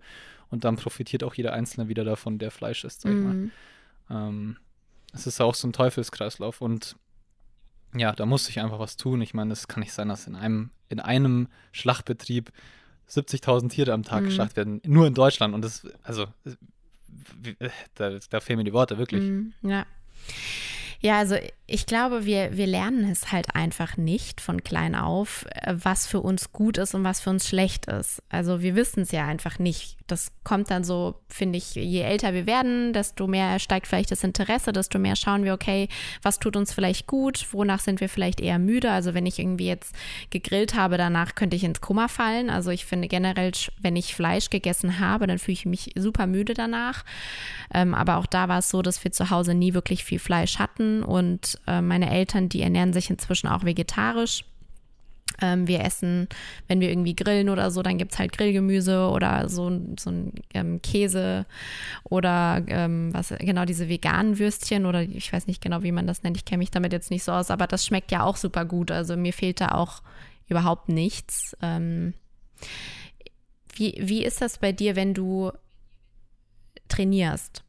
[0.50, 3.34] und dann profitiert auch jeder Einzelne wieder davon, der Fleisch isst, sag ich mal.
[3.34, 3.50] Mhm.
[4.10, 4.56] Ähm,
[5.12, 6.96] es ist auch so ein Teufelskreislauf und
[7.96, 9.20] ja, da muss ich einfach was tun.
[9.22, 12.52] Ich meine, es kann nicht sein, dass in einem, in einem Schlachtbetrieb
[13.08, 14.26] 70.000 Tiere am Tag Mhm.
[14.26, 15.54] geschlachtet werden, nur in Deutschland.
[15.54, 16.26] Und das, also,
[17.40, 17.56] wie-
[17.94, 19.22] da, da fehlen mir die Worte, wirklich.
[19.22, 19.86] Mhm, ja.
[21.00, 25.74] Ja, also ich glaube, wir, wir lernen es halt einfach nicht von klein auf, äh,
[25.74, 28.22] was für uns gut ist und was für uns schlecht ist.
[28.28, 29.96] Also wir wissen es ja einfach nicht.
[30.06, 34.22] Das kommt dann so, finde ich, je älter wir werden, desto mehr steigt vielleicht das
[34.22, 35.88] Interesse, desto mehr schauen wir, okay,
[36.20, 38.90] was tut uns vielleicht gut, wonach sind wir vielleicht eher müde.
[38.90, 39.94] Also wenn ich irgendwie jetzt
[40.28, 42.50] gegrillt habe, danach könnte ich ins Kummer fallen.
[42.50, 46.52] Also ich finde generell, wenn ich Fleisch gegessen habe, dann fühle ich mich super müde
[46.52, 47.06] danach.
[47.72, 50.58] Ähm, aber auch da war es so, dass wir zu Hause nie wirklich viel Fleisch
[50.58, 54.44] hatten und äh, meine Eltern, die ernähren sich inzwischen auch vegetarisch.
[55.40, 56.28] Ähm, wir essen,
[56.68, 60.32] wenn wir irgendwie grillen oder so, dann gibt es halt Grillgemüse oder so, so ein
[60.52, 61.46] ähm, Käse
[62.04, 66.22] oder ähm, was, genau diese veganen Würstchen oder ich weiß nicht genau, wie man das
[66.22, 66.36] nennt.
[66.36, 68.90] Ich kenne mich damit jetzt nicht so aus, aber das schmeckt ja auch super gut.
[68.92, 70.02] Also mir fehlt da auch
[70.46, 71.56] überhaupt nichts.
[71.62, 72.14] Ähm,
[73.74, 75.50] wie, wie ist das bei dir, wenn du
[76.88, 77.64] trainierst?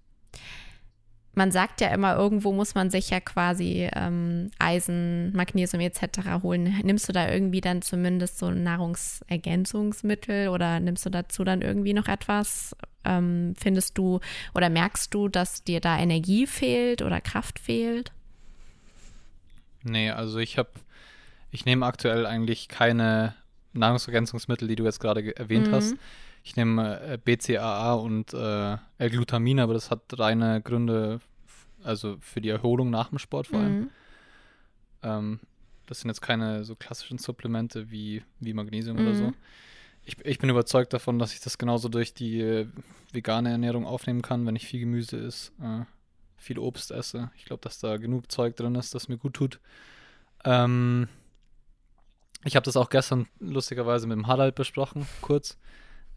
[1.36, 6.42] Man sagt ja immer, irgendwo muss man sich ja quasi ähm, Eisen, Magnesium etc.
[6.42, 6.80] holen.
[6.84, 11.94] Nimmst du da irgendwie dann zumindest so ein Nahrungsergänzungsmittel oder nimmst du dazu dann irgendwie
[11.94, 12.76] noch etwas?
[13.04, 14.22] Ähm, findest du
[14.54, 18.12] oder merkst du, dass dir da Energie fehlt oder Kraft fehlt?
[19.84, 20.70] Nee, also ich habe,
[21.52, 23.36] ich nehme aktuell eigentlich keine
[23.74, 25.72] Nahrungsergänzungsmittel, die du jetzt gerade erwähnt mhm.
[25.74, 25.96] hast.
[26.46, 31.20] Ich nehme äh, BCAA und äh, L-Glutamin, aber das hat reine Gründe,
[31.84, 33.80] also für die Erholung nach dem Sport vor allem.
[33.80, 33.90] Mhm.
[35.02, 35.40] Ähm,
[35.88, 39.02] das sind jetzt keine so klassischen Supplemente wie, wie Magnesium mhm.
[39.02, 39.24] oder so.
[39.24, 39.34] Mhm.
[40.04, 42.68] Ich, ich bin überzeugt davon, dass ich das genauso durch die äh,
[43.12, 45.86] vegane Ernährung aufnehmen kann, wenn ich viel Gemüse esse, äh,
[46.38, 47.32] viel Obst esse.
[47.38, 49.60] Ich glaube, dass da genug Zeug drin ist, das mir gut tut.
[50.44, 51.08] Ähm,
[52.44, 55.58] ich habe das auch gestern lustigerweise mit dem Harald besprochen, kurz.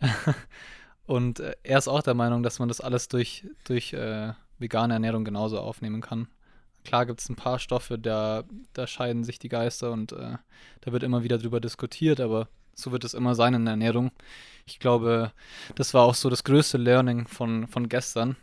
[1.06, 4.94] und äh, er ist auch der Meinung, dass man das alles durch, durch äh, vegane
[4.94, 6.28] Ernährung genauso aufnehmen kann.
[6.84, 10.36] Klar gibt es ein paar Stoffe, da, da scheiden sich die Geister und äh,
[10.80, 14.12] da wird immer wieder drüber diskutiert, aber so wird es immer sein in der Ernährung.
[14.64, 15.32] Ich glaube,
[15.74, 18.36] das war auch so das größte Learning von, von gestern.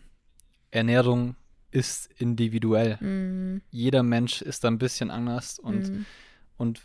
[0.72, 1.36] Ernährung
[1.72, 2.98] ist individuell.
[2.98, 3.62] Mm.
[3.72, 6.06] Jeder Mensch ist da ein bisschen anders und, mm.
[6.58, 6.82] und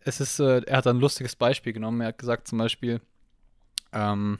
[0.00, 2.00] es ist, äh, er hat ein lustiges Beispiel genommen.
[2.00, 3.00] Er hat gesagt zum Beispiel,
[3.92, 4.38] ähm,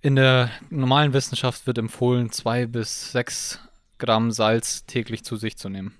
[0.00, 3.60] in der normalen Wissenschaft wird empfohlen, zwei bis sechs
[3.98, 5.94] Gramm Salz täglich zu sich zu nehmen.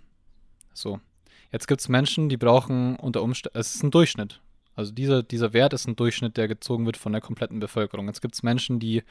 [0.74, 1.00] So.
[1.52, 4.40] Jetzt gibt es Menschen, die brauchen unter Umständen, es ist ein Durchschnitt.
[4.76, 8.08] Also dieser, dieser Wert ist ein Durchschnitt, der gezogen wird von der kompletten Bevölkerung.
[8.08, 9.04] Jetzt gibt es Menschen, die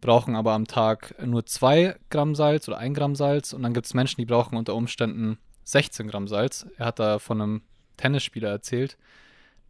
[0.00, 3.86] brauchen aber am Tag nur zwei Gramm Salz oder ein Gramm Salz und dann gibt
[3.86, 6.66] es Menschen, die brauchen unter Umständen 16 Gramm Salz.
[6.76, 7.62] Er hat da von einem
[7.96, 8.98] Tennisspieler erzählt,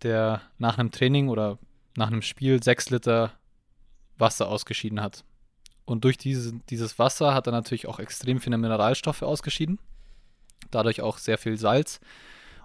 [0.02, 1.58] der nach einem Training oder
[1.96, 3.32] nach einem Spiel sechs Liter
[4.18, 5.24] Wasser ausgeschieden hat.
[5.84, 9.78] Und durch diese, dieses Wasser hat er natürlich auch extrem viele Mineralstoffe ausgeschieden,
[10.70, 12.00] dadurch auch sehr viel Salz.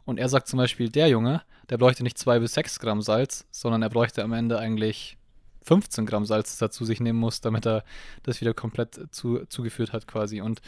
[0.06, 3.46] Und er sagt zum Beispiel, der Junge, der bräuchte nicht zwei bis sechs Gramm Salz,
[3.52, 5.18] sondern er bräuchte am Ende eigentlich
[5.64, 7.84] 15 Gramm Salz, das er zu sich nehmen muss, damit er
[8.24, 10.42] das wieder komplett zu, zugeführt hat quasi.
[10.42, 10.62] Und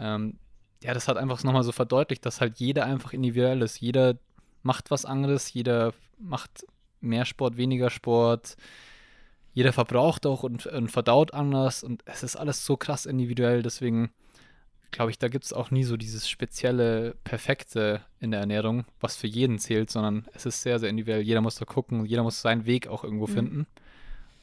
[0.00, 0.38] ähm,
[0.82, 3.80] ja, das hat einfach nochmal so verdeutlicht, dass halt jeder einfach individuell ist.
[3.80, 4.16] Jeder
[4.62, 6.66] macht was anderes, jeder macht
[7.00, 8.56] mehr Sport, weniger Sport.
[9.54, 13.62] Jeder verbraucht auch und, und verdaut anders und es ist alles so krass individuell.
[13.62, 14.10] Deswegen
[14.90, 19.16] glaube ich, da gibt es auch nie so dieses spezielle Perfekte in der Ernährung, was
[19.16, 21.22] für jeden zählt, sondern es ist sehr, sehr individuell.
[21.22, 23.32] Jeder muss da gucken, jeder muss seinen Weg auch irgendwo mhm.
[23.32, 23.66] finden.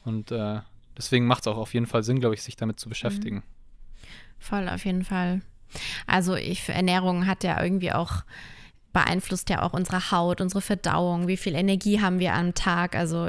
[0.04, 0.60] Und äh,
[0.96, 3.36] deswegen macht es auch auf jeden Fall Sinn, glaube ich, sich damit zu beschäftigen.
[3.36, 3.42] Mhm.
[4.38, 5.40] Voll, auf jeden Fall.
[6.06, 8.22] Also ich, Ernährung hat ja irgendwie auch
[8.96, 12.96] beeinflusst ja auch unsere Haut, unsere Verdauung, wie viel Energie haben wir am Tag.
[12.96, 13.28] Also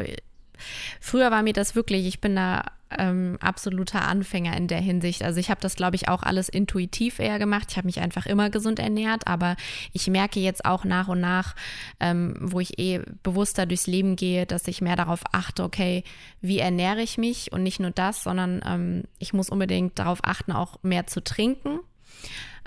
[1.01, 2.63] früher war mir das wirklich, ich bin da
[2.97, 5.23] ähm, absoluter Anfänger in der Hinsicht.
[5.23, 7.67] Also ich habe das, glaube ich, auch alles intuitiv eher gemacht.
[7.71, 9.57] Ich habe mich einfach immer gesund ernährt, aber
[9.91, 11.53] ich merke jetzt auch nach und nach,
[11.99, 16.05] ähm, wo ich eh bewusster durchs Leben gehe, dass ich mehr darauf achte, okay,
[16.39, 20.53] wie ernähre ich mich und nicht nur das, sondern ähm, ich muss unbedingt darauf achten,
[20.53, 21.81] auch mehr zu trinken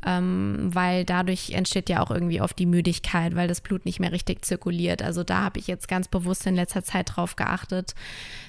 [0.06, 4.12] ähm, weil dadurch entsteht ja auch irgendwie oft die Müdigkeit, weil das Blut nicht mehr
[4.12, 5.02] richtig zirkuliert.
[5.02, 7.94] Also da habe ich jetzt ganz bewusst in letzter Zeit drauf geachtet.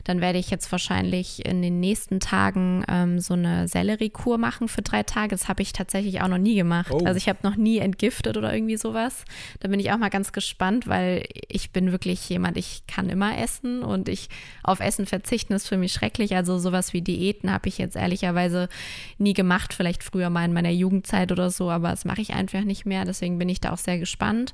[0.04, 4.82] Dann werde ich jetzt wahrscheinlich in den nächsten Tagen ähm, so eine Selleriekur machen für
[4.82, 5.30] drei Tage.
[5.30, 6.92] Das habe ich tatsächlich auch noch nie gemacht.
[6.92, 7.04] Oh.
[7.06, 9.26] Also ich habe noch nie entgiftet oder irgendwie sowas.
[9.60, 13.38] Da bin ich auch mal ganz gespannt, weil ich bin wirklich jemand, ich kann immer
[13.38, 14.30] essen und ich
[14.64, 16.36] auf Essen verzichten ist für mich schrecklich.
[16.36, 18.70] Also sowas wie Diäten habe ich jetzt ehrlicherweise
[19.18, 19.74] nie gemacht.
[19.74, 22.86] Vielleicht früher mal in meiner Jugendzeit oder oder so, aber das mache ich einfach nicht
[22.86, 23.06] mehr.
[23.06, 24.54] Deswegen bin ich da auch sehr gespannt.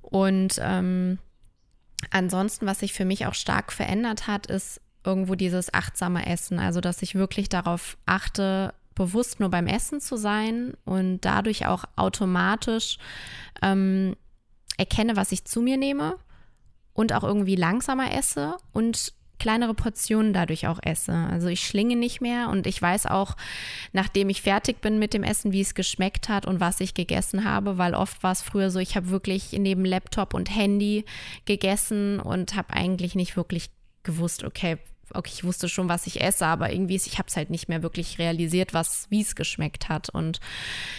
[0.00, 1.18] Und ähm,
[2.10, 6.58] ansonsten, was sich für mich auch stark verändert hat, ist irgendwo dieses achtsame Essen.
[6.58, 11.84] Also, dass ich wirklich darauf achte, bewusst nur beim Essen zu sein und dadurch auch
[11.96, 12.98] automatisch
[13.62, 14.16] ähm,
[14.76, 16.16] erkenne, was ich zu mir nehme
[16.92, 21.12] und auch irgendwie langsamer esse und kleinere Portionen dadurch auch esse.
[21.12, 23.36] Also ich schlinge nicht mehr und ich weiß auch,
[23.92, 27.44] nachdem ich fertig bin mit dem Essen, wie es geschmeckt hat und was ich gegessen
[27.44, 31.04] habe, weil oft war es früher so, ich habe wirklich neben Laptop und Handy
[31.44, 33.70] gegessen und habe eigentlich nicht wirklich
[34.04, 34.78] gewusst, okay,
[35.12, 37.82] okay, ich wusste schon, was ich esse, aber irgendwie, ich habe es halt nicht mehr
[37.82, 40.08] wirklich realisiert, was, wie es geschmeckt hat.
[40.08, 40.38] Und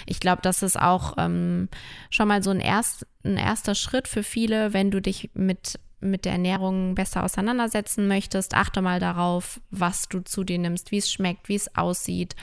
[0.06, 1.70] ich glaube, das ist auch ähm,
[2.10, 6.26] schon mal so ein, erst, ein erster Schritt für viele, wenn du dich mit mit
[6.26, 11.12] der Ernährung besser auseinandersetzen möchtest, achte mal darauf, was du zu dir nimmst, wie es
[11.12, 12.36] schmeckt, wie es aussieht.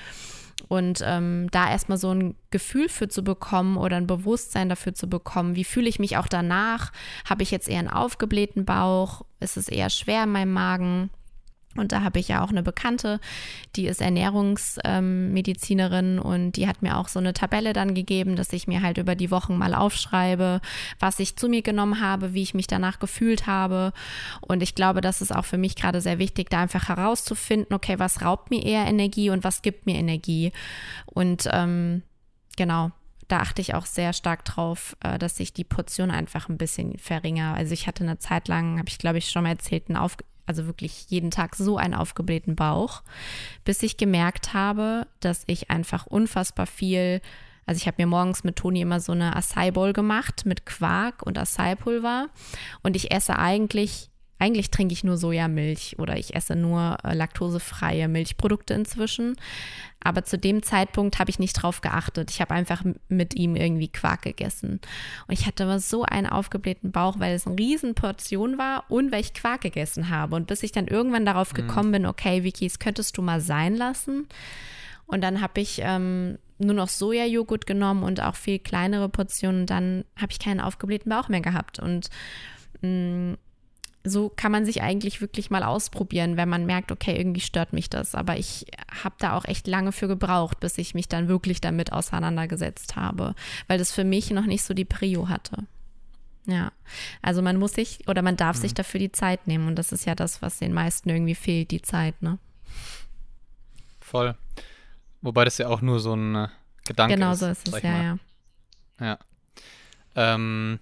[0.68, 5.08] Und ähm, da erstmal so ein Gefühl für zu bekommen oder ein Bewusstsein dafür zu
[5.08, 6.92] bekommen, wie fühle ich mich auch danach?
[7.28, 9.22] Habe ich jetzt eher einen aufgeblähten Bauch?
[9.40, 11.10] Ist es eher schwer in meinem Magen?
[11.76, 13.20] Und da habe ich ja auch eine Bekannte,
[13.76, 18.52] die ist Ernährungsmedizinerin ähm, und die hat mir auch so eine Tabelle dann gegeben, dass
[18.52, 20.60] ich mir halt über die Wochen mal aufschreibe,
[20.98, 23.92] was ich zu mir genommen habe, wie ich mich danach gefühlt habe.
[24.40, 28.00] Und ich glaube, das ist auch für mich gerade sehr wichtig, da einfach herauszufinden, okay,
[28.00, 30.50] was raubt mir eher Energie und was gibt mir Energie.
[31.06, 32.02] Und ähm,
[32.56, 32.90] genau,
[33.28, 36.98] da achte ich auch sehr stark drauf, äh, dass ich die Portion einfach ein bisschen
[36.98, 37.54] verringere.
[37.54, 40.16] Also ich hatte eine Zeit lang, habe ich glaube ich schon mal erzählt, einen Auf
[40.46, 43.02] also wirklich jeden Tag so einen aufgeblähten Bauch,
[43.64, 47.20] bis ich gemerkt habe, dass ich einfach unfassbar viel,
[47.66, 51.22] also ich habe mir morgens mit Toni immer so eine Acai Bowl gemacht mit Quark
[51.22, 52.28] und Acai Pulver
[52.82, 54.09] und ich esse eigentlich
[54.40, 59.36] eigentlich trinke ich nur Sojamilch oder ich esse nur äh, laktosefreie Milchprodukte inzwischen.
[60.02, 62.30] Aber zu dem Zeitpunkt habe ich nicht drauf geachtet.
[62.30, 64.80] Ich habe einfach mit ihm irgendwie Quark gegessen.
[65.28, 69.12] Und ich hatte aber so einen aufgeblähten Bauch, weil es eine riesen Portion war und
[69.12, 70.36] weil ich Quark gegessen habe.
[70.36, 71.56] Und bis ich dann irgendwann darauf mhm.
[71.56, 74.26] gekommen bin, okay, Vicky, das könntest du mal sein lassen.
[75.04, 79.62] Und dann habe ich ähm, nur noch Sojajoghurt genommen und auch viel kleinere Portionen.
[79.62, 81.78] Und dann habe ich keinen aufgeblähten Bauch mehr gehabt.
[81.78, 82.08] Und
[82.80, 83.36] mh, mm,
[84.02, 87.90] so kann man sich eigentlich wirklich mal ausprobieren, wenn man merkt, okay, irgendwie stört mich
[87.90, 88.14] das.
[88.14, 88.66] Aber ich
[89.02, 93.34] habe da auch echt lange für gebraucht, bis ich mich dann wirklich damit auseinandergesetzt habe,
[93.66, 95.66] weil das für mich noch nicht so die Prio hatte.
[96.46, 96.72] Ja,
[97.20, 98.60] also man muss sich oder man darf mhm.
[98.62, 101.70] sich dafür die Zeit nehmen und das ist ja das, was den meisten irgendwie fehlt,
[101.70, 102.38] die Zeit, ne?
[104.00, 104.34] Voll.
[105.20, 106.48] Wobei das ja auch nur so ein äh,
[106.86, 107.40] Gedanke genau ist.
[107.40, 108.18] Genau so ist es, ja, ja.
[109.00, 109.18] Ja.
[110.16, 110.80] Ähm,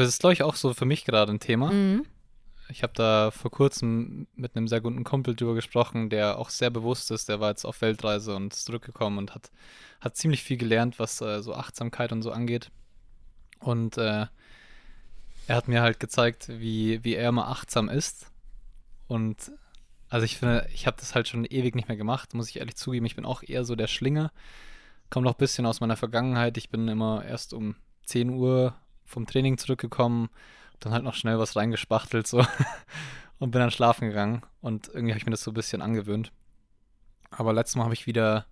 [0.00, 1.70] das ist, glaube ich, auch so für mich gerade ein Thema.
[1.72, 2.06] Mhm.
[2.68, 6.70] Ich habe da vor kurzem mit einem sehr guten Kumpel drüber gesprochen, der auch sehr
[6.70, 7.28] bewusst ist.
[7.28, 9.50] Der war jetzt auf Weltreise und ist zurückgekommen und hat,
[10.00, 12.70] hat ziemlich viel gelernt, was äh, so Achtsamkeit und so angeht.
[13.58, 14.26] Und äh,
[15.46, 18.30] er hat mir halt gezeigt, wie, wie er immer achtsam ist.
[19.08, 19.50] Und
[20.08, 22.76] also ich finde, ich habe das halt schon ewig nicht mehr gemacht, muss ich ehrlich
[22.76, 23.06] zugeben.
[23.06, 24.32] Ich bin auch eher so der Schlinger.
[25.08, 26.56] Kommt noch ein bisschen aus meiner Vergangenheit.
[26.56, 28.74] Ich bin immer erst um 10 Uhr
[29.10, 30.30] vom Training zurückgekommen,
[30.78, 32.38] dann halt noch schnell was reingespachtelt so
[33.38, 36.32] und bin dann schlafen gegangen und irgendwie habe ich mir das so ein bisschen angewöhnt.
[37.30, 38.46] Aber letztes Mal habe ich wieder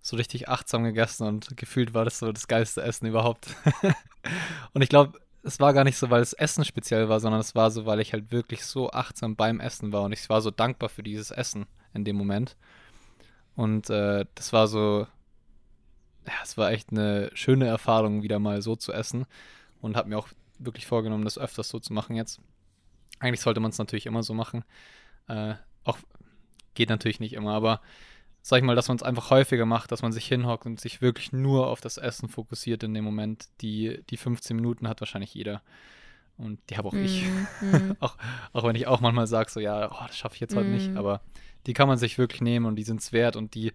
[0.00, 3.54] so richtig achtsam gegessen und gefühlt war das so das geilste Essen überhaupt.
[4.72, 7.54] und ich glaube, es war gar nicht so, weil das Essen speziell war, sondern es
[7.54, 10.50] war so, weil ich halt wirklich so achtsam beim Essen war und ich war so
[10.50, 12.56] dankbar für dieses Essen in dem Moment.
[13.56, 15.06] Und äh, das war so,
[16.26, 19.26] ja, es war echt eine schöne Erfahrung, wieder mal so zu essen
[19.80, 22.40] und habe mir auch wirklich vorgenommen, das öfters so zu machen jetzt.
[23.18, 24.64] Eigentlich sollte man es natürlich immer so machen.
[25.28, 25.98] Äh, auch
[26.74, 27.80] geht natürlich nicht immer, aber
[28.42, 31.02] sag ich mal, dass man es einfach häufiger macht, dass man sich hinhockt und sich
[31.02, 33.48] wirklich nur auf das Essen fokussiert in dem Moment.
[33.60, 35.62] Die, die 15 Minuten hat wahrscheinlich jeder.
[36.38, 37.24] Und die habe auch mm, ich.
[37.60, 37.92] Mm.
[38.00, 38.16] auch,
[38.52, 40.58] auch wenn ich auch manchmal sage, so ja, oh, das schaffe ich jetzt mm.
[40.58, 40.96] heute nicht, mm.
[40.96, 41.20] aber
[41.66, 43.72] die kann man sich wirklich nehmen und die sind es wert und die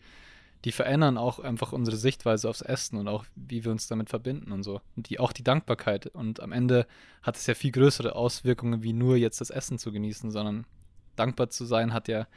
[0.66, 4.52] die verändern auch einfach unsere Sichtweise aufs Essen und auch wie wir uns damit verbinden
[4.52, 4.82] und so.
[4.96, 6.08] Und die auch die Dankbarkeit.
[6.08, 6.88] Und am Ende
[7.22, 10.66] hat es ja viel größere Auswirkungen, wie nur jetzt das Essen zu genießen, sondern
[11.16, 12.28] dankbar zu sein hat ja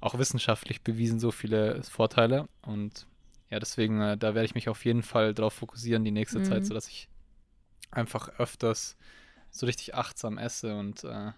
[0.00, 2.48] auch wissenschaftlich bewiesen so viele Vorteile.
[2.62, 3.06] Und
[3.48, 6.44] ja, deswegen, äh, da werde ich mich auf jeden Fall darauf fokussieren die nächste mhm.
[6.44, 7.08] Zeit, sodass ich
[7.92, 8.96] einfach öfters
[9.52, 11.30] so richtig achtsam esse und äh,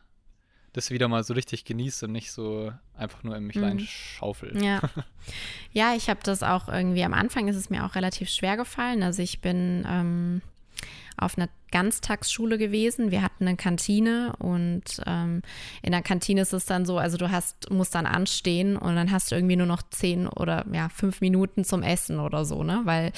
[0.73, 3.65] das wieder mal so richtig genieße und nicht so einfach nur in mich mhm.
[3.65, 4.63] reinschaufel.
[4.63, 4.81] Ja.
[5.73, 9.03] ja, ich habe das auch irgendwie, am Anfang ist es mir auch relativ schwer gefallen.
[9.03, 10.43] Also ich bin ähm,
[11.17, 13.11] auf einer Ganztagsschule gewesen.
[13.11, 15.43] Wir hatten eine Kantine und ähm,
[15.83, 19.11] in der Kantine ist es dann so, also du hast, musst dann anstehen und dann
[19.11, 22.83] hast du irgendwie nur noch zehn oder ja, fünf Minuten zum Essen oder so, ne?
[22.85, 23.13] Weil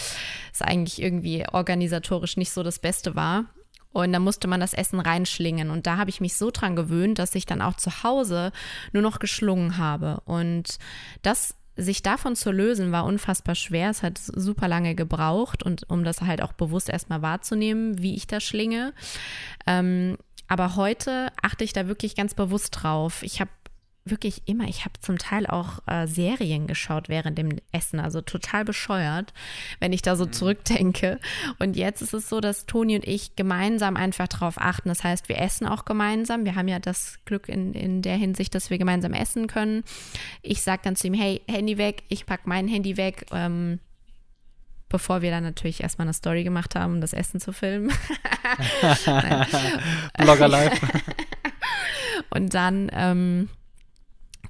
[0.53, 3.45] es eigentlich irgendwie organisatorisch nicht so das Beste war.
[3.93, 5.71] Und da musste man das Essen reinschlingen.
[5.71, 8.53] Und da habe ich mich so dran gewöhnt, dass ich dann auch zu Hause
[8.93, 10.21] nur noch geschlungen habe.
[10.25, 10.79] Und
[11.23, 13.91] das sich davon zu lösen war unfassbar schwer.
[13.91, 18.27] Es hat super lange gebraucht und um das halt auch bewusst erstmal wahrzunehmen, wie ich
[18.27, 18.93] da schlinge.
[19.67, 20.17] Ähm,
[20.47, 23.23] aber heute achte ich da wirklich ganz bewusst drauf.
[23.23, 23.51] Ich habe
[24.05, 28.65] wirklich immer, ich habe zum Teil auch äh, Serien geschaut während dem Essen, also total
[28.65, 29.33] bescheuert,
[29.79, 30.33] wenn ich da so mhm.
[30.33, 31.21] zurückdenke.
[31.59, 34.89] Und jetzt ist es so, dass Toni und ich gemeinsam einfach darauf achten.
[34.89, 36.45] Das heißt, wir essen auch gemeinsam.
[36.45, 39.85] Wir haben ja das Glück in, in der Hinsicht, dass wir gemeinsam essen können.
[40.43, 43.27] Ich sage dann zu ihm, hey, Handy weg, ich packe mein Handy weg.
[43.33, 43.81] Ähm,
[44.89, 47.91] bevor wir dann natürlich erstmal eine Story gemacht haben, um das Essen zu filmen.
[50.19, 50.81] Blogger live.
[52.31, 53.49] und dann ähm,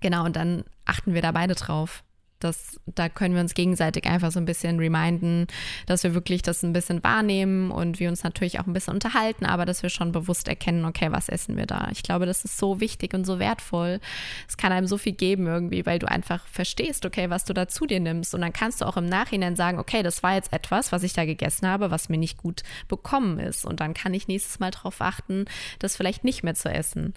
[0.01, 2.03] Genau, und dann achten wir da beide drauf.
[2.41, 5.47] Das, da können wir uns gegenseitig einfach so ein bisschen reminden,
[5.85, 9.45] dass wir wirklich das ein bisschen wahrnehmen und wir uns natürlich auch ein bisschen unterhalten,
[9.45, 11.89] aber dass wir schon bewusst erkennen, okay, was essen wir da?
[11.93, 14.01] Ich glaube, das ist so wichtig und so wertvoll.
[14.49, 17.69] Es kann einem so viel geben irgendwie, weil du einfach verstehst, okay, was du da
[17.69, 18.35] zu dir nimmst.
[18.35, 21.13] Und dann kannst du auch im Nachhinein sagen, okay, das war jetzt etwas, was ich
[21.13, 23.67] da gegessen habe, was mir nicht gut bekommen ist.
[23.67, 25.45] Und dann kann ich nächstes Mal darauf achten,
[25.79, 27.13] das vielleicht nicht mehr zu essen.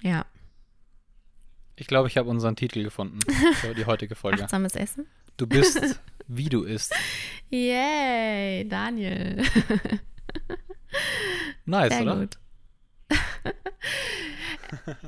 [0.00, 0.26] Ja.
[1.82, 3.18] Ich glaube, ich habe unseren Titel gefunden
[3.54, 4.44] für die heutige Folge.
[4.44, 5.08] Achtsames Essen?
[5.36, 6.94] Du bist, wie du isst.
[7.50, 9.42] Yay, Daniel.
[11.64, 12.20] nice, Sehr oder?
[12.20, 12.38] Gut.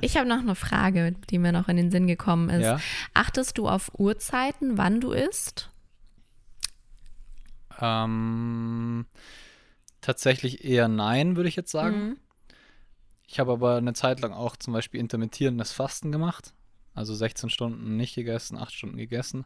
[0.01, 2.65] Ich habe noch eine Frage, die mir noch in den Sinn gekommen ist.
[2.65, 2.81] Ja?
[3.13, 5.71] Achtest du auf Uhrzeiten, wann du isst?
[7.79, 9.05] Ähm,
[10.01, 12.09] tatsächlich eher nein, würde ich jetzt sagen.
[12.09, 12.17] Mhm.
[13.27, 16.53] Ich habe aber eine Zeit lang auch zum Beispiel intermittierendes Fasten gemacht.
[16.95, 19.45] Also 16 Stunden nicht gegessen, 8 Stunden gegessen.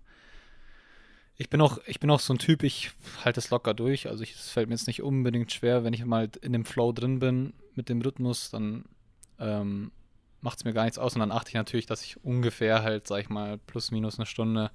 [1.36, 2.91] Ich bin auch, ich bin auch so ein Typ, ich
[3.26, 4.08] halte es locker durch.
[4.08, 7.20] Also es fällt mir jetzt nicht unbedingt schwer, wenn ich mal in dem Flow drin
[7.20, 8.86] bin mit dem Rhythmus, dann
[9.39, 9.91] ähm,
[10.41, 11.16] macht es mir gar nichts aus.
[11.16, 14.26] Und dann achte ich natürlich, dass ich ungefähr halt, sag ich mal, plus minus eine
[14.26, 14.70] Stunde,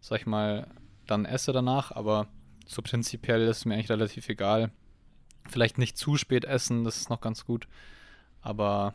[0.00, 0.66] sag ich mal,
[1.06, 1.92] dann esse danach.
[1.92, 2.28] Aber
[2.66, 4.70] so prinzipiell ist es mir eigentlich relativ egal.
[5.48, 7.66] Vielleicht nicht zu spät essen, das ist noch ganz gut.
[8.42, 8.94] Aber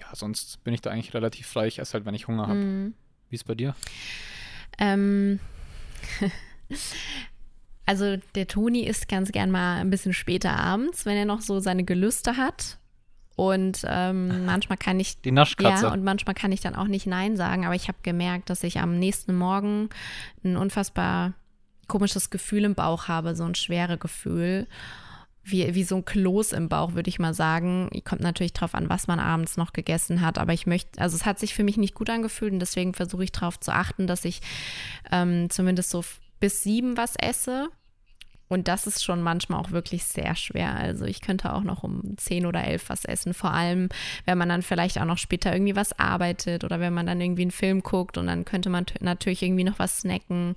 [0.00, 1.66] ja, sonst bin ich da eigentlich relativ frei.
[1.66, 2.58] Ich esse halt, wenn ich Hunger habe.
[2.58, 2.94] Mm.
[3.28, 3.74] Wie ist bei dir?
[4.78, 5.38] Ähm.
[7.86, 11.60] also der Toni isst ganz gern mal ein bisschen später abends, wenn er noch so
[11.60, 12.78] seine Gelüste hat.
[13.36, 15.86] Und ähm, manchmal kann ich die Naschkatze.
[15.86, 18.62] Ja, und manchmal kann ich dann auch nicht Nein sagen, aber ich habe gemerkt, dass
[18.64, 19.90] ich am nächsten Morgen
[20.44, 21.34] ein unfassbar
[21.88, 24.66] komisches Gefühl im Bauch habe, so ein schwere Gefühl
[25.42, 27.90] wie, wie so ein Kloß im Bauch, würde ich mal sagen.
[28.04, 30.38] Kommt natürlich drauf an, was man abends noch gegessen hat.
[30.38, 33.24] Aber ich möchte, also es hat sich für mich nicht gut angefühlt und deswegen versuche
[33.24, 34.40] ich darauf zu achten, dass ich
[35.10, 36.04] ähm, zumindest so
[36.40, 37.68] bis sieben was esse.
[38.50, 40.74] Und das ist schon manchmal auch wirklich sehr schwer.
[40.74, 43.32] Also ich könnte auch noch um zehn oder elf was essen.
[43.32, 43.88] Vor allem,
[44.24, 47.42] wenn man dann vielleicht auch noch später irgendwie was arbeitet oder wenn man dann irgendwie
[47.42, 50.56] einen Film guckt und dann könnte man natürlich irgendwie noch was snacken.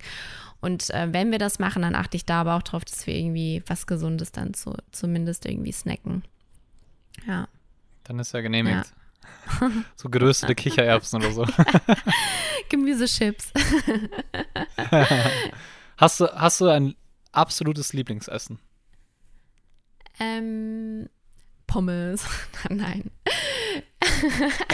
[0.60, 3.14] Und äh, wenn wir das machen, dann achte ich da aber auch drauf, dass wir
[3.14, 6.24] irgendwie was Gesundes dann zu, zumindest irgendwie snacken.
[7.28, 7.46] Ja.
[8.02, 8.92] Dann ist ja genehmigt.
[9.60, 9.70] Ja.
[9.94, 11.46] so geröstete Kichererbsen oder so.
[12.70, 13.52] Gemüsechips.
[15.96, 16.96] hast, du, hast du ein
[17.36, 18.58] absolutes Lieblingsessen?
[20.18, 21.08] Ähm,
[21.66, 22.26] Pommes.
[22.70, 23.10] Nein.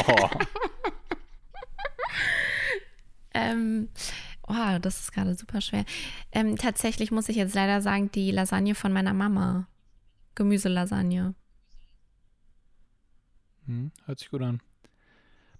[0.07, 0.29] Oh.
[3.35, 3.89] ähm,
[4.47, 5.85] oh, das ist gerade super schwer.
[6.33, 9.67] Ähm, tatsächlich muss ich jetzt leider sagen, die Lasagne von meiner Mama.
[10.35, 11.35] Gemüselasagne.
[13.67, 14.61] Hm, hört sich gut an.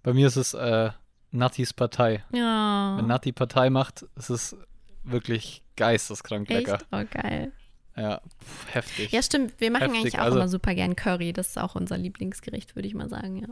[0.03, 0.91] Bei mir ist es äh,
[1.31, 2.23] Nattis Partei.
[2.33, 2.95] Ja.
[2.97, 4.55] Wenn Natti Partei macht, ist es
[5.03, 6.67] wirklich geisteskrank Echt?
[6.67, 6.79] lecker.
[6.91, 7.51] Oh, geil.
[7.97, 9.11] Ja, pff, heftig.
[9.11, 9.59] Ja, stimmt.
[9.59, 9.99] Wir machen heftig.
[9.99, 11.33] eigentlich auch also, immer super gern Curry.
[11.33, 13.47] Das ist auch unser Lieblingsgericht, würde ich mal sagen, ja.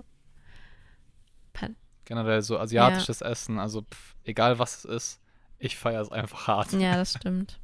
[2.09, 3.27] Generell so asiatisches ja.
[3.27, 5.21] Essen, also pff, egal was es ist,
[5.59, 6.73] ich feiere es einfach hart.
[6.73, 7.59] Ja, das stimmt.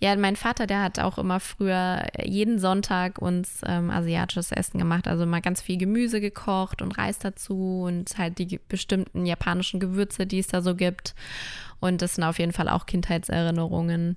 [0.00, 5.08] Ja, mein Vater, der hat auch immer früher jeden Sonntag uns ähm, asiatisches Essen gemacht.
[5.08, 10.26] Also mal ganz viel Gemüse gekocht und Reis dazu und halt die bestimmten japanischen Gewürze,
[10.26, 11.14] die es da so gibt.
[11.80, 14.16] Und das sind auf jeden Fall auch Kindheitserinnerungen.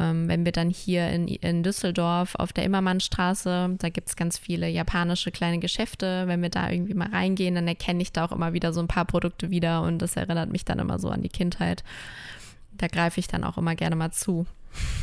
[0.00, 4.38] Ähm, wenn wir dann hier in, in Düsseldorf auf der Immermannstraße, da gibt es ganz
[4.38, 6.26] viele japanische kleine Geschäfte.
[6.26, 8.88] Wenn wir da irgendwie mal reingehen, dann erkenne ich da auch immer wieder so ein
[8.88, 11.84] paar Produkte wieder und das erinnert mich dann immer so an die Kindheit.
[12.72, 14.46] Da greife ich dann auch immer gerne mal zu.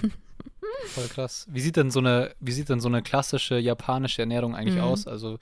[0.88, 1.48] Voll krass.
[1.50, 4.82] Wie sieht denn so eine, wie sieht denn so eine klassische japanische Ernährung eigentlich mhm.
[4.82, 5.08] aus?
[5.08, 5.40] Also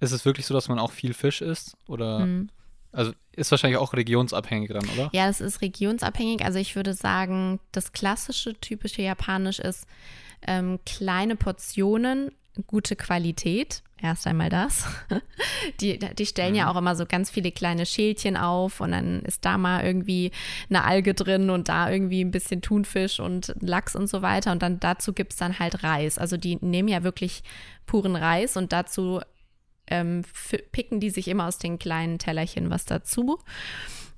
[0.00, 1.76] ist es wirklich so, dass man auch viel Fisch isst?
[1.86, 2.50] Oder mhm.
[2.90, 5.10] also ist wahrscheinlich auch regionsabhängig dann, oder?
[5.12, 6.44] Ja, es ist regionsabhängig.
[6.44, 9.86] Also ich würde sagen, das klassische, typische Japanisch ist
[10.46, 12.32] ähm, kleine Portionen,
[12.66, 13.82] gute Qualität.
[14.02, 14.84] Erst einmal das.
[15.80, 16.70] Die, die stellen ja Mhm.
[16.70, 20.32] auch immer so ganz viele kleine Schälchen auf und dann ist da mal irgendwie
[20.68, 24.50] eine Alge drin und da irgendwie ein bisschen Thunfisch und Lachs und so weiter.
[24.50, 26.18] Und dann dazu gibt es dann halt Reis.
[26.18, 27.44] Also die nehmen ja wirklich
[27.86, 29.20] puren Reis und dazu
[29.86, 30.22] ähm,
[30.72, 33.38] picken die sich immer aus den kleinen Tellerchen was dazu.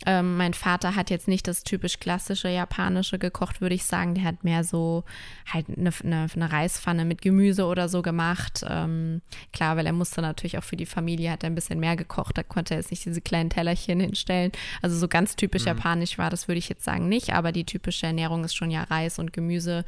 [0.06, 4.14] Ähm, mein Vater hat jetzt nicht das typisch klassische japanische gekocht, würde ich sagen.
[4.14, 5.04] Der hat mehr so
[5.50, 8.64] halt eine, eine, eine Reispfanne mit Gemüse oder so gemacht.
[8.68, 9.22] Ähm,
[9.52, 12.36] klar, weil er musste natürlich auch für die Familie, hat er ein bisschen mehr gekocht.
[12.36, 14.52] Da konnte er jetzt nicht diese kleinen Tellerchen hinstellen.
[14.82, 15.68] Also so ganz typisch Mhm.
[15.68, 17.32] japanisch war das, würde ich jetzt sagen, nicht.
[17.32, 19.84] Aber die typische Ernährung ist schon ja Reis und Gemüse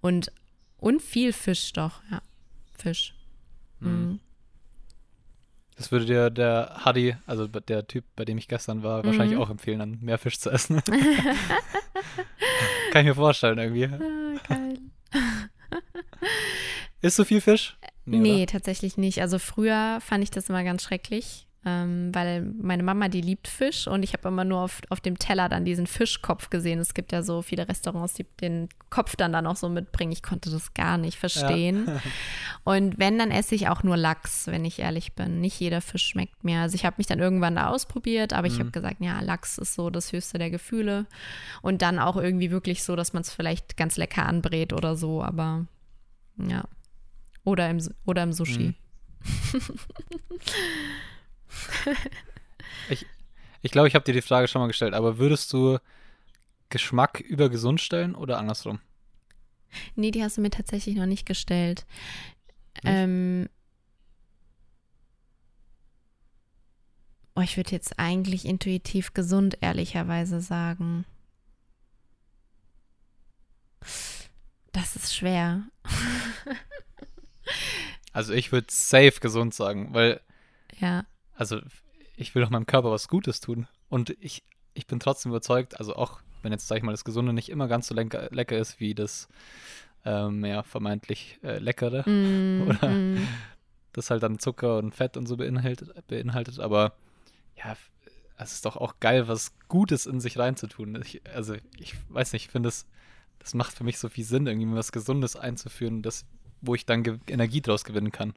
[0.00, 0.30] und,
[0.78, 2.02] und viel Fisch doch.
[2.10, 2.20] Ja,
[2.76, 3.14] Fisch.
[3.80, 4.20] Mhm.
[5.76, 9.42] Das würde dir der Hadi, also der Typ, bei dem ich gestern war, wahrscheinlich Mhm.
[9.42, 10.80] auch empfehlen, dann mehr Fisch zu essen.
[12.92, 13.86] Kann ich mir vorstellen irgendwie.
[13.86, 14.78] Ah, geil.
[17.00, 17.76] Ist so viel Fisch?
[18.06, 18.46] Nee, oder?
[18.52, 19.20] tatsächlich nicht.
[19.20, 23.86] Also früher fand ich das immer ganz schrecklich, ähm, weil meine Mama, die liebt Fisch
[23.86, 26.78] und ich habe immer nur auf, auf dem Teller dann diesen Fischkopf gesehen.
[26.78, 30.12] Es gibt ja so viele Restaurants, die den Kopf dann dann auch so mitbringen.
[30.12, 31.88] Ich konnte das gar nicht verstehen.
[32.64, 35.40] Und wenn, dann esse ich auch nur Lachs, wenn ich ehrlich bin.
[35.40, 36.60] Nicht jeder Fisch schmeckt mir.
[36.60, 39.74] Also ich habe mich dann irgendwann da ausprobiert, aber ich habe gesagt, ja, Lachs ist
[39.74, 41.06] so das höchste der Gefühle.
[41.62, 45.22] Und dann auch irgendwie wirklich so, dass man es vielleicht ganz lecker anbrät oder so,
[45.22, 45.66] aber
[46.36, 46.64] ja.
[47.44, 48.74] Oder im, oder im Sushi.
[53.62, 55.78] Ich glaube, ich habe dir die Frage schon mal gestellt, aber würdest du
[56.68, 58.78] Geschmack über gesund stellen oder andersrum?
[59.96, 61.86] Nee, die hast du mir tatsächlich noch nicht gestellt.
[62.84, 63.48] Ähm,
[67.34, 71.06] oh, ich würde jetzt eigentlich intuitiv gesund, ehrlicherweise sagen.
[74.72, 75.62] Das ist schwer.
[78.12, 80.20] Also ich würde safe gesund sagen, weil,
[80.78, 81.06] Ja.
[81.34, 81.60] Also
[82.16, 83.66] ich will doch meinem Körper was Gutes tun.
[83.88, 87.32] Und ich, ich bin trotzdem überzeugt, also auch wenn jetzt, sag ich mal, das Gesunde
[87.32, 89.28] nicht immer ganz so lecker, lecker ist wie das
[90.04, 92.88] ähm, ja, vermeintlich äh, Leckere, Mm, Oder?
[92.88, 93.26] mm.
[93.92, 96.60] das halt dann Zucker und Fett und so beinhaltet, beinhaltet.
[96.60, 96.92] aber
[97.56, 97.76] ja,
[98.36, 101.00] es ist doch auch geil, was Gutes in sich reinzutun.
[101.02, 102.86] Ich, also ich weiß nicht, ich finde das,
[103.38, 106.26] das macht für mich so viel Sinn, irgendwie was Gesundes einzuführen, das,
[106.60, 108.34] wo ich dann ge Energie draus gewinnen kann.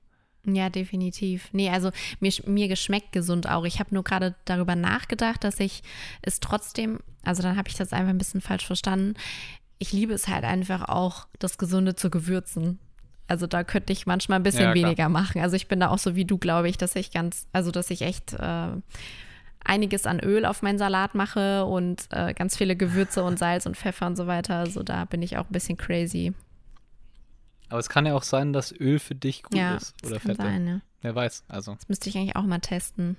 [0.48, 1.50] Ja, definitiv.
[1.52, 3.66] Nee, also mir, mir geschmeckt gesund auch.
[3.66, 5.84] Ich habe nur gerade darüber nachgedacht, dass ich
[6.22, 9.16] es trotzdem, also dann habe ich das einfach ein bisschen falsch verstanden.
[9.78, 12.80] Ich liebe es halt einfach auch, das Gesunde zu gewürzen.
[13.28, 15.42] Also da könnte ich manchmal ein bisschen Ja, weniger machen.
[15.42, 17.90] Also ich bin da auch so wie du, glaube ich, dass ich ganz, also dass
[17.90, 18.70] ich echt äh,
[19.66, 23.76] einiges an Öl auf meinen Salat mache und äh, ganz viele Gewürze und Salz und
[23.76, 24.56] Pfeffer und so weiter.
[24.56, 26.34] Also da bin ich auch ein bisschen crazy.
[27.70, 30.20] Aber es kann ja auch sein, dass Öl für dich gut ja, ist das oder
[30.20, 30.44] kann Fette.
[30.44, 30.82] sein, ja.
[31.02, 31.76] Wer weiß, also.
[31.76, 33.18] Das müsste ich eigentlich auch mal testen.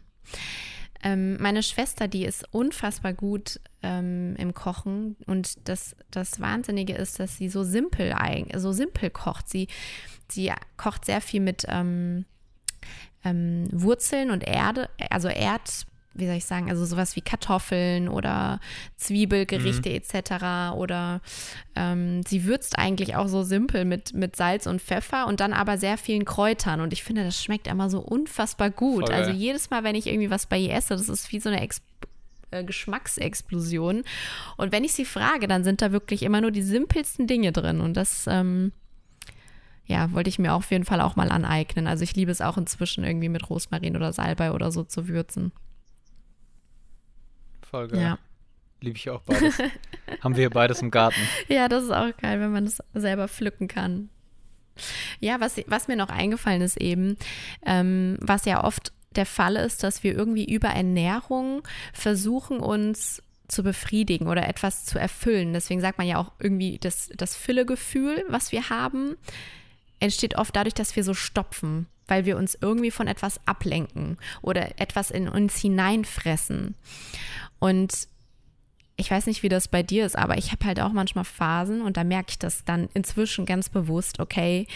[1.02, 7.20] Ähm, meine Schwester, die ist unfassbar gut ähm, im Kochen und das, das Wahnsinnige ist,
[7.20, 8.14] dass sie so simpel,
[8.56, 9.48] so simpel kocht.
[9.48, 9.68] Sie,
[10.28, 12.24] sie kocht sehr viel mit ähm,
[13.24, 18.60] ähm, Wurzeln und Erde, also Erd, wie soll ich sagen, also sowas wie Kartoffeln oder
[18.96, 20.74] Zwiebelgerichte etc.
[20.76, 21.20] Oder
[21.76, 25.78] ähm, sie würzt eigentlich auch so simpel mit, mit Salz und Pfeffer und dann aber
[25.78, 26.80] sehr vielen Kräutern.
[26.80, 29.06] Und ich finde, das schmeckt immer so unfassbar gut.
[29.06, 31.48] Voll Also jedes Mal, wenn ich irgendwie was bei ihr esse, das ist wie so
[31.48, 31.80] eine Ex
[32.50, 34.02] äh, Geschmacksexplosion.
[34.56, 37.80] Und wenn ich sie frage, dann sind da wirklich immer nur die simpelsten Dinge drin.
[37.80, 38.72] Und das, ähm,
[39.86, 41.86] ja, wollte ich mir auf jeden Fall auch mal aneignen.
[41.86, 45.52] Also ich liebe es auch inzwischen irgendwie mit Rosmarin oder Salbei oder so zu würzen.
[47.70, 48.00] Voll geil.
[48.00, 48.18] Ja.
[48.80, 49.58] Liebe ich auch beides.
[50.22, 51.20] Haben wir hier beides im Garten.
[51.48, 54.08] Ja, das ist auch geil, wenn man das selber pflücken kann.
[55.18, 57.16] Ja, was, was mir noch eingefallen ist eben,
[57.66, 63.62] ähm, was ja oft der Fall ist, dass wir irgendwie über Ernährung versuchen, uns zu
[63.62, 65.54] befriedigen oder etwas zu erfüllen.
[65.54, 69.16] Deswegen sagt man ja auch irgendwie, das, das Füllegefühl, was wir haben,
[70.00, 74.80] entsteht oft dadurch, dass wir so stopfen, weil wir uns irgendwie von etwas ablenken oder
[74.80, 76.74] etwas in uns hineinfressen.
[77.58, 78.08] Und
[78.96, 81.82] ich weiß nicht, wie das bei dir ist, aber ich habe halt auch manchmal Phasen
[81.82, 84.66] und da merke ich das dann inzwischen ganz bewusst, okay,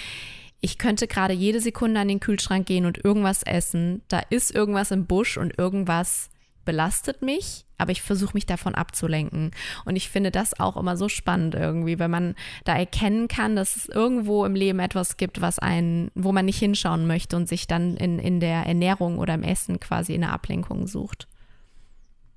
[0.60, 4.02] ich könnte gerade jede Sekunde an den Kühlschrank gehen und irgendwas essen.
[4.06, 6.30] Da ist irgendwas im Busch und irgendwas
[6.64, 9.50] belastet mich, aber ich versuche mich davon abzulenken.
[9.84, 13.74] Und ich finde das auch immer so spannend irgendwie, wenn man da erkennen kann, dass
[13.74, 17.66] es irgendwo im Leben etwas gibt, was einen, wo man nicht hinschauen möchte und sich
[17.66, 21.26] dann in, in der Ernährung oder im Essen quasi eine Ablenkung sucht.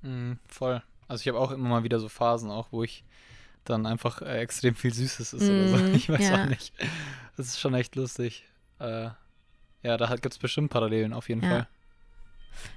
[0.06, 0.82] Mhm, voll.
[1.08, 3.04] Also ich habe auch immer mal wieder so Phasen auch, wo ich
[3.64, 5.76] dann einfach äh, extrem viel Süßes ist oder so.
[5.76, 6.42] Mm, Ich weiß ja.
[6.44, 6.72] auch nicht.
[7.36, 8.44] Das ist schon echt lustig.
[8.78, 9.10] Äh,
[9.82, 11.48] Ja, da gibt es bestimmt Parallelen auf jeden Ja.
[11.50, 11.68] Fall.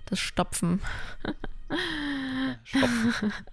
[0.07, 0.81] Das Stopfen.
[2.63, 3.33] Stopfen.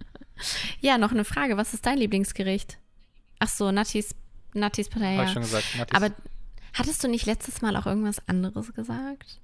[0.81, 1.57] Ja, noch eine Frage.
[1.57, 2.77] Was ist dein Lieblingsgericht?
[3.39, 4.13] Ach so, Nattis,
[4.53, 5.23] Nattis Habe Paella.
[5.23, 5.65] ich schon gesagt.
[5.75, 5.95] Mattis.
[5.95, 6.13] Aber
[6.73, 9.39] hattest du nicht letztes Mal auch irgendwas anderes gesagt?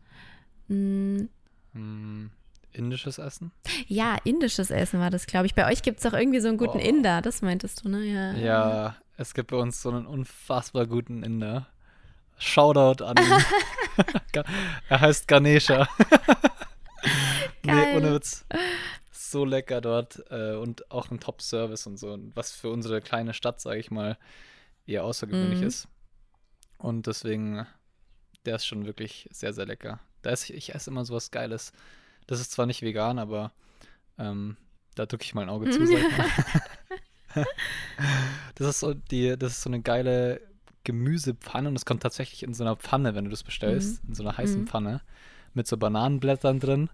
[0.68, 1.30] Hm,
[1.74, 2.30] Hm,
[2.74, 3.52] indisches Essen?
[3.88, 5.56] ja, indisches Essen war das, glaube ich.
[5.56, 6.82] Bei euch gibt es doch irgendwie so einen guten Oh.
[6.82, 8.04] Inder, das meintest du, ne?
[8.04, 8.34] Ja.
[8.34, 11.68] Ja, es gibt bei uns so einen unfassbar guten Inder.
[12.38, 13.46] Shoutout an ihn.
[14.90, 15.88] Er heißt Ganesha.
[17.64, 18.46] nee, ohne Witz.
[19.12, 22.18] So lecker dort äh, und auch ein Top-Service und so.
[22.34, 24.18] Was für unsere kleine Stadt, sage ich mal,
[24.86, 25.68] eher außergewöhnlich Mhm.
[25.68, 25.88] ist.
[26.78, 27.66] Und deswegen,
[28.46, 30.00] der ist schon wirklich sehr, sehr lecker.
[30.22, 31.72] Da esse ich, ich esse immer sowas Geiles.
[32.28, 33.52] Das ist zwar nicht vegan, aber
[34.18, 34.58] ähm,
[34.96, 35.80] da drücke ich mal ein Auge zu.
[38.56, 40.42] Das ist so die, das ist so eine geile
[40.84, 44.24] Gemüsepfanne und es kommt tatsächlich in so einer Pfanne, wenn du das bestellst, in so
[44.24, 44.68] einer heißen Mhm.
[44.68, 45.02] Pfanne
[45.54, 46.90] mit so Bananenblättern drin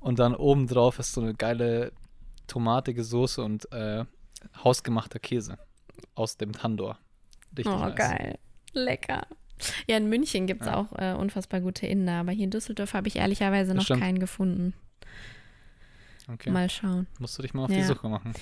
[0.00, 1.92] und dann oben drauf ist so eine geile
[2.46, 4.04] tomatige Soße und äh,
[4.62, 5.58] hausgemachter Käse
[6.14, 6.98] aus dem Tandor.
[7.56, 7.96] Richtig Oh, nice.
[7.96, 8.38] geil.
[8.72, 9.26] Lecker.
[9.88, 10.76] Ja, in München gibt es Ja.
[10.76, 14.00] auch äh, unfassbar gute Inder, aber hier in Düsseldorf habe ich ehrlicherweise Das noch stimmt.
[14.02, 14.74] keinen gefunden.
[16.28, 16.50] Okay.
[16.50, 17.06] Mal schauen.
[17.18, 17.76] Musst du dich mal auf Ja.
[17.78, 18.32] die Suche machen.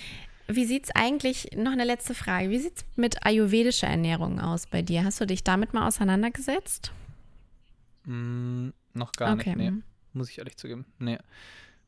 [0.48, 5.04] Wie sieht's eigentlich, noch eine letzte Frage, wie sieht's mit ayurvedischer Ernährung aus bei dir?
[5.04, 6.92] Hast du dich damit mal auseinandergesetzt?
[8.04, 9.70] Mm, noch gar nicht, nee.
[9.70, 9.82] mhm.
[10.12, 10.84] Muss ich ehrlich zugeben.
[10.98, 11.18] Nee.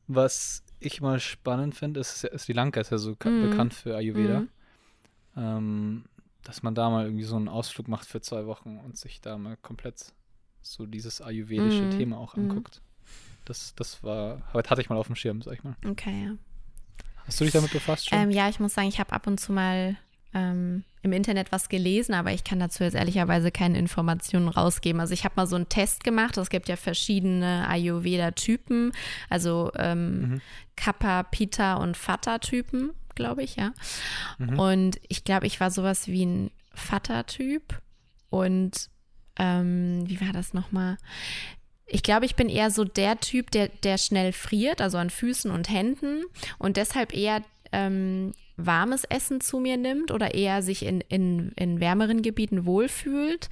[0.07, 3.49] Was ich mal spannend finde, ist, Sri Lanka ist ja so Mhm.
[3.49, 4.41] bekannt für Ayurveda.
[4.41, 4.49] Mhm.
[5.37, 6.05] Ähm,
[6.47, 9.37] dass man da mal irgendwie so einen Ausflug macht für zwei Wochen und sich da
[9.37, 10.13] mal komplett
[10.61, 11.89] so dieses ayurvedische Mhm.
[11.91, 12.43] Thema auch Mhm.
[12.43, 12.81] anguckt.
[13.45, 15.75] Das, das war, heute hatte ich mal auf dem Schirm, sag ich mal.
[15.85, 16.31] Okay, ja.
[17.25, 18.17] Hast du dich damit befasst schon?
[18.17, 19.97] Ähm, ja, ich muss sagen, ich habe ab und zu mal
[20.33, 25.01] ähm, im Internet was gelesen, aber ich kann dazu jetzt ehrlicherweise keine Informationen rausgeben.
[25.01, 26.37] Also ich habe mal so einen Test gemacht.
[26.37, 28.91] Es gibt ja verschiedene Ayurveda-Typen,
[29.29, 30.41] also ähm, Mhm.
[30.77, 33.73] Kappa, Pita und Vata-Typen, glaube ich, ja.
[34.37, 34.57] Mhm.
[34.59, 37.81] Und ich glaube, ich war sowas wie ein Vata-Typ.
[38.29, 38.89] Und
[39.37, 40.97] ähm, wie war das nochmal?
[41.85, 45.51] Ich glaube, ich bin eher so der Typ, der, der schnell friert, also an Füßen
[45.51, 46.23] und Händen
[46.57, 47.41] und deshalb eher
[47.71, 53.49] ähm, warmes Essen zu mir nimmt oder eher sich in, in, in wärmeren Gebieten wohlfühlt.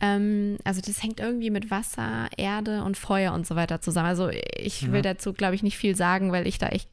[0.00, 4.08] Ähm, also das hängt irgendwie mit Wasser, Erde und Feuer und so weiter zusammen.
[4.08, 5.04] Also ich will Mhm.
[5.04, 6.88] dazu, glaube ich, nicht viel sagen, weil ich da echt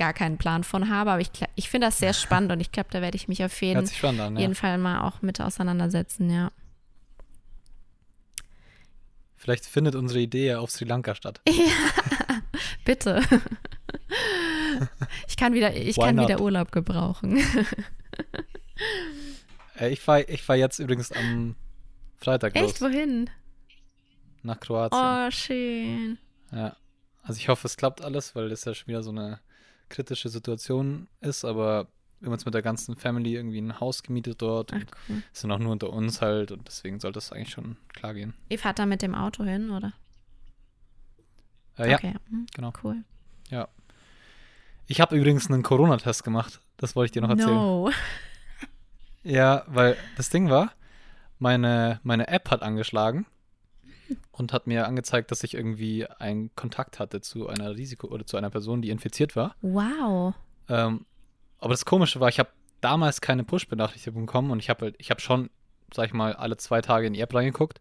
[0.00, 1.12] gar keinen Plan von habe.
[1.12, 3.62] Aber ich, ich finde das sehr spannend und ich glaube, da werde ich mich auf
[3.62, 4.40] jeden, an, ja.
[4.40, 6.50] jeden Fall mal auch mit auseinandersetzen, ja.
[9.36, 11.40] Vielleicht findet unsere Idee ja auf Sri Lanka statt.
[12.84, 13.22] Bitte.
[15.28, 16.28] Ich kann wieder, ich Why kann not?
[16.28, 17.38] wieder Urlaub gebrauchen.
[19.78, 21.54] Äh, ich fahre ich fahr jetzt übrigens am
[22.18, 23.30] Freitag Echt, los wohin?
[24.42, 25.00] nach Kroatien.
[25.00, 26.18] Oh, schön.
[26.52, 26.76] Ja,
[27.22, 29.40] also ich hoffe, es klappt alles, weil das ja schon wieder so eine
[29.90, 31.88] kritische Situation ist, aber
[32.20, 35.22] wir haben uns mit der ganzen Family irgendwie ein Haus gemietet dort Ach, und cool.
[35.32, 38.34] sind auch nur unter uns halt und deswegen sollte es eigentlich schon klar gehen.
[38.48, 39.92] Ihr fahrt da mit dem Auto hin, oder?
[41.76, 42.72] Äh, ja, Okay, hm, genau.
[42.82, 43.04] cool.
[44.86, 47.54] Ich habe übrigens einen Corona-Test gemacht, das wollte ich dir noch erzählen.
[47.54, 47.92] No.
[49.22, 50.72] Ja, weil das Ding war,
[51.38, 53.24] meine, meine App hat angeschlagen
[54.32, 58.36] und hat mir angezeigt, dass ich irgendwie einen Kontakt hatte zu einer Risiko oder zu
[58.36, 59.54] einer Person, die infiziert war.
[59.62, 60.34] Wow.
[60.68, 61.04] Ähm,
[61.58, 62.50] aber das Komische war, ich habe
[62.80, 65.50] damals keine Push-Benachrichtigung bekommen und ich habe halt, ich habe schon,
[65.92, 67.80] sag ich mal, alle zwei Tage in die App reingeguckt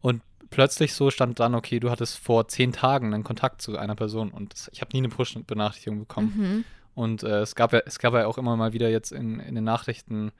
[0.00, 3.94] und plötzlich so stand dann, okay, du hattest vor zehn Tagen einen Kontakt zu einer
[3.94, 6.32] Person und das, ich habe nie eine Push-Benachrichtigung bekommen.
[6.36, 6.64] Mhm.
[6.94, 9.56] Und äh, es gab ja, es gab ja auch immer mal wieder jetzt in, in
[9.56, 10.30] den Nachrichten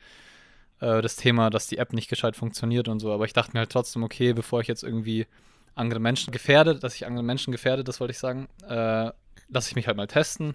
[0.81, 3.13] äh, das Thema, dass die App nicht gescheit funktioniert und so.
[3.13, 5.27] Aber ich dachte mir halt trotzdem, okay, bevor ich jetzt irgendwie
[5.75, 9.11] andere Menschen gefährde, dass ich andere Menschen gefährde, das wollte ich sagen, äh,
[9.49, 10.55] lasse ich mich halt mal testen.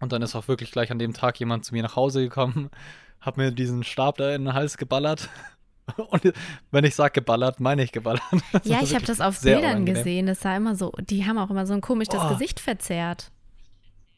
[0.00, 2.70] Und dann ist auch wirklich gleich an dem Tag jemand zu mir nach Hause gekommen,
[3.20, 5.28] hat mir diesen Stab da in den Hals geballert.
[5.96, 6.32] Und
[6.70, 8.22] wenn ich sage geballert, meine ich geballert.
[8.52, 9.94] Das Ja, ich habe das auf Bildern unangenehm.
[9.94, 10.26] gesehen.
[10.26, 12.28] Das sah immer so, die haben auch immer so ein komisch das Oh.
[12.30, 13.30] Gesicht verzerrt.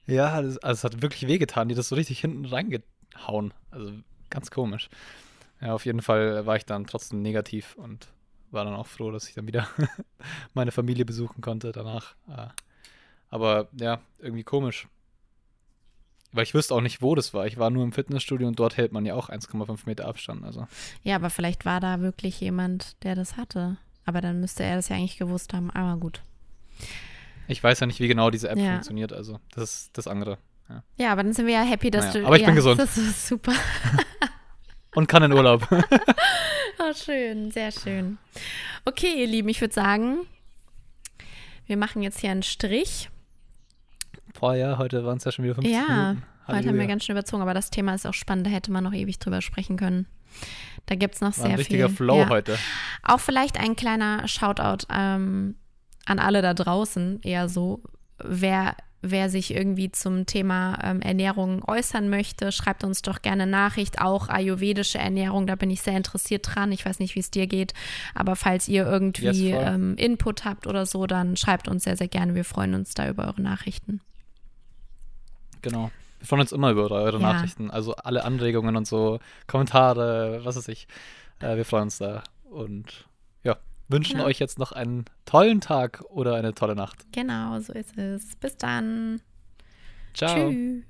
[0.06, 3.52] Ja, das, also es hat wirklich wehgetan, die das so richtig hinten reingehauen.
[3.72, 3.90] Also
[4.30, 4.88] ganz komisch.
[5.60, 8.08] Ja, auf jeden Fall war ich dann trotzdem negativ und
[8.50, 9.66] war dann auch froh, dass ich dann wieder
[10.54, 12.14] meine Familie besuchen konnte danach.
[12.28, 12.48] Äh,
[13.30, 14.86] Aber ja, irgendwie komisch.
[16.32, 17.46] Weil ich wüsste auch nicht, wo das war.
[17.46, 20.44] Ich war nur im Fitnessstudio und dort hält man ja auch 1,5 Meter Abstand.
[20.44, 20.66] Also
[21.02, 23.78] Ja, aber vielleicht war da wirklich jemand, der das hatte.
[24.04, 25.70] Aber dann müsste er das ja eigentlich gewusst haben.
[25.70, 26.22] Aber gut.
[27.48, 28.72] ich weiß ja nicht, wie genau diese App Ja.
[28.72, 29.12] funktioniert.
[29.12, 30.36] Also das ist das andere.
[30.96, 32.26] Ja, aber dann sind wir ja happy, dass Naja, du.
[32.26, 32.80] aber ich ja, bin gesund.
[32.80, 33.52] Das ist super.
[34.94, 35.68] Und kann in Urlaub.
[35.70, 38.18] oh, schön, sehr schön.
[38.84, 40.20] Okay, ihr Lieben, ich würde sagen,
[41.66, 43.10] wir machen jetzt hier einen Strich.
[44.40, 46.22] Boah, ja, heute waren es ja schon wieder 15 ja, Minuten.
[46.46, 48.84] heute haben wir ganz schön überzogen, aber das Thema ist auch spannend, da hätte man
[48.84, 50.06] noch ewig drüber sprechen können.
[50.86, 51.96] Da gibt es noch War ein sehr richtiger viel.
[51.96, 52.28] Flow ja.
[52.28, 52.58] heute.
[53.02, 55.56] Auch vielleicht ein kleiner Shoutout ähm,
[56.06, 57.82] an alle da draußen, eher so,
[58.18, 58.76] wer,
[59.10, 64.28] wer sich irgendwie zum Thema ähm, Ernährung äußern möchte, schreibt uns doch gerne Nachricht, auch
[64.28, 66.72] ayurvedische Ernährung, da bin ich sehr interessiert dran.
[66.72, 67.74] Ich weiß nicht, wie es dir geht,
[68.14, 72.08] aber falls ihr irgendwie Yes, ähm, Input habt oder so, dann schreibt uns sehr, sehr
[72.08, 72.34] gerne.
[72.34, 74.00] Wir freuen uns da über eure Nachrichten.
[75.62, 75.90] Genau.
[76.18, 77.32] Wir freuen uns immer über eure Ja.
[77.32, 77.70] Nachrichten.
[77.70, 80.86] Also alle Anregungen und so, Kommentare, was weiß ich.
[81.40, 82.22] Äh, wir freuen uns da.
[82.50, 83.05] Und
[83.88, 84.24] wünschen Ja.
[84.24, 87.06] euch jetzt noch einen tollen Tag oder eine tolle Nacht.
[87.12, 88.36] Genau, so ist es.
[88.36, 89.20] Bis dann.
[90.14, 90.50] Ciao.
[90.50, 90.84] Tschüss.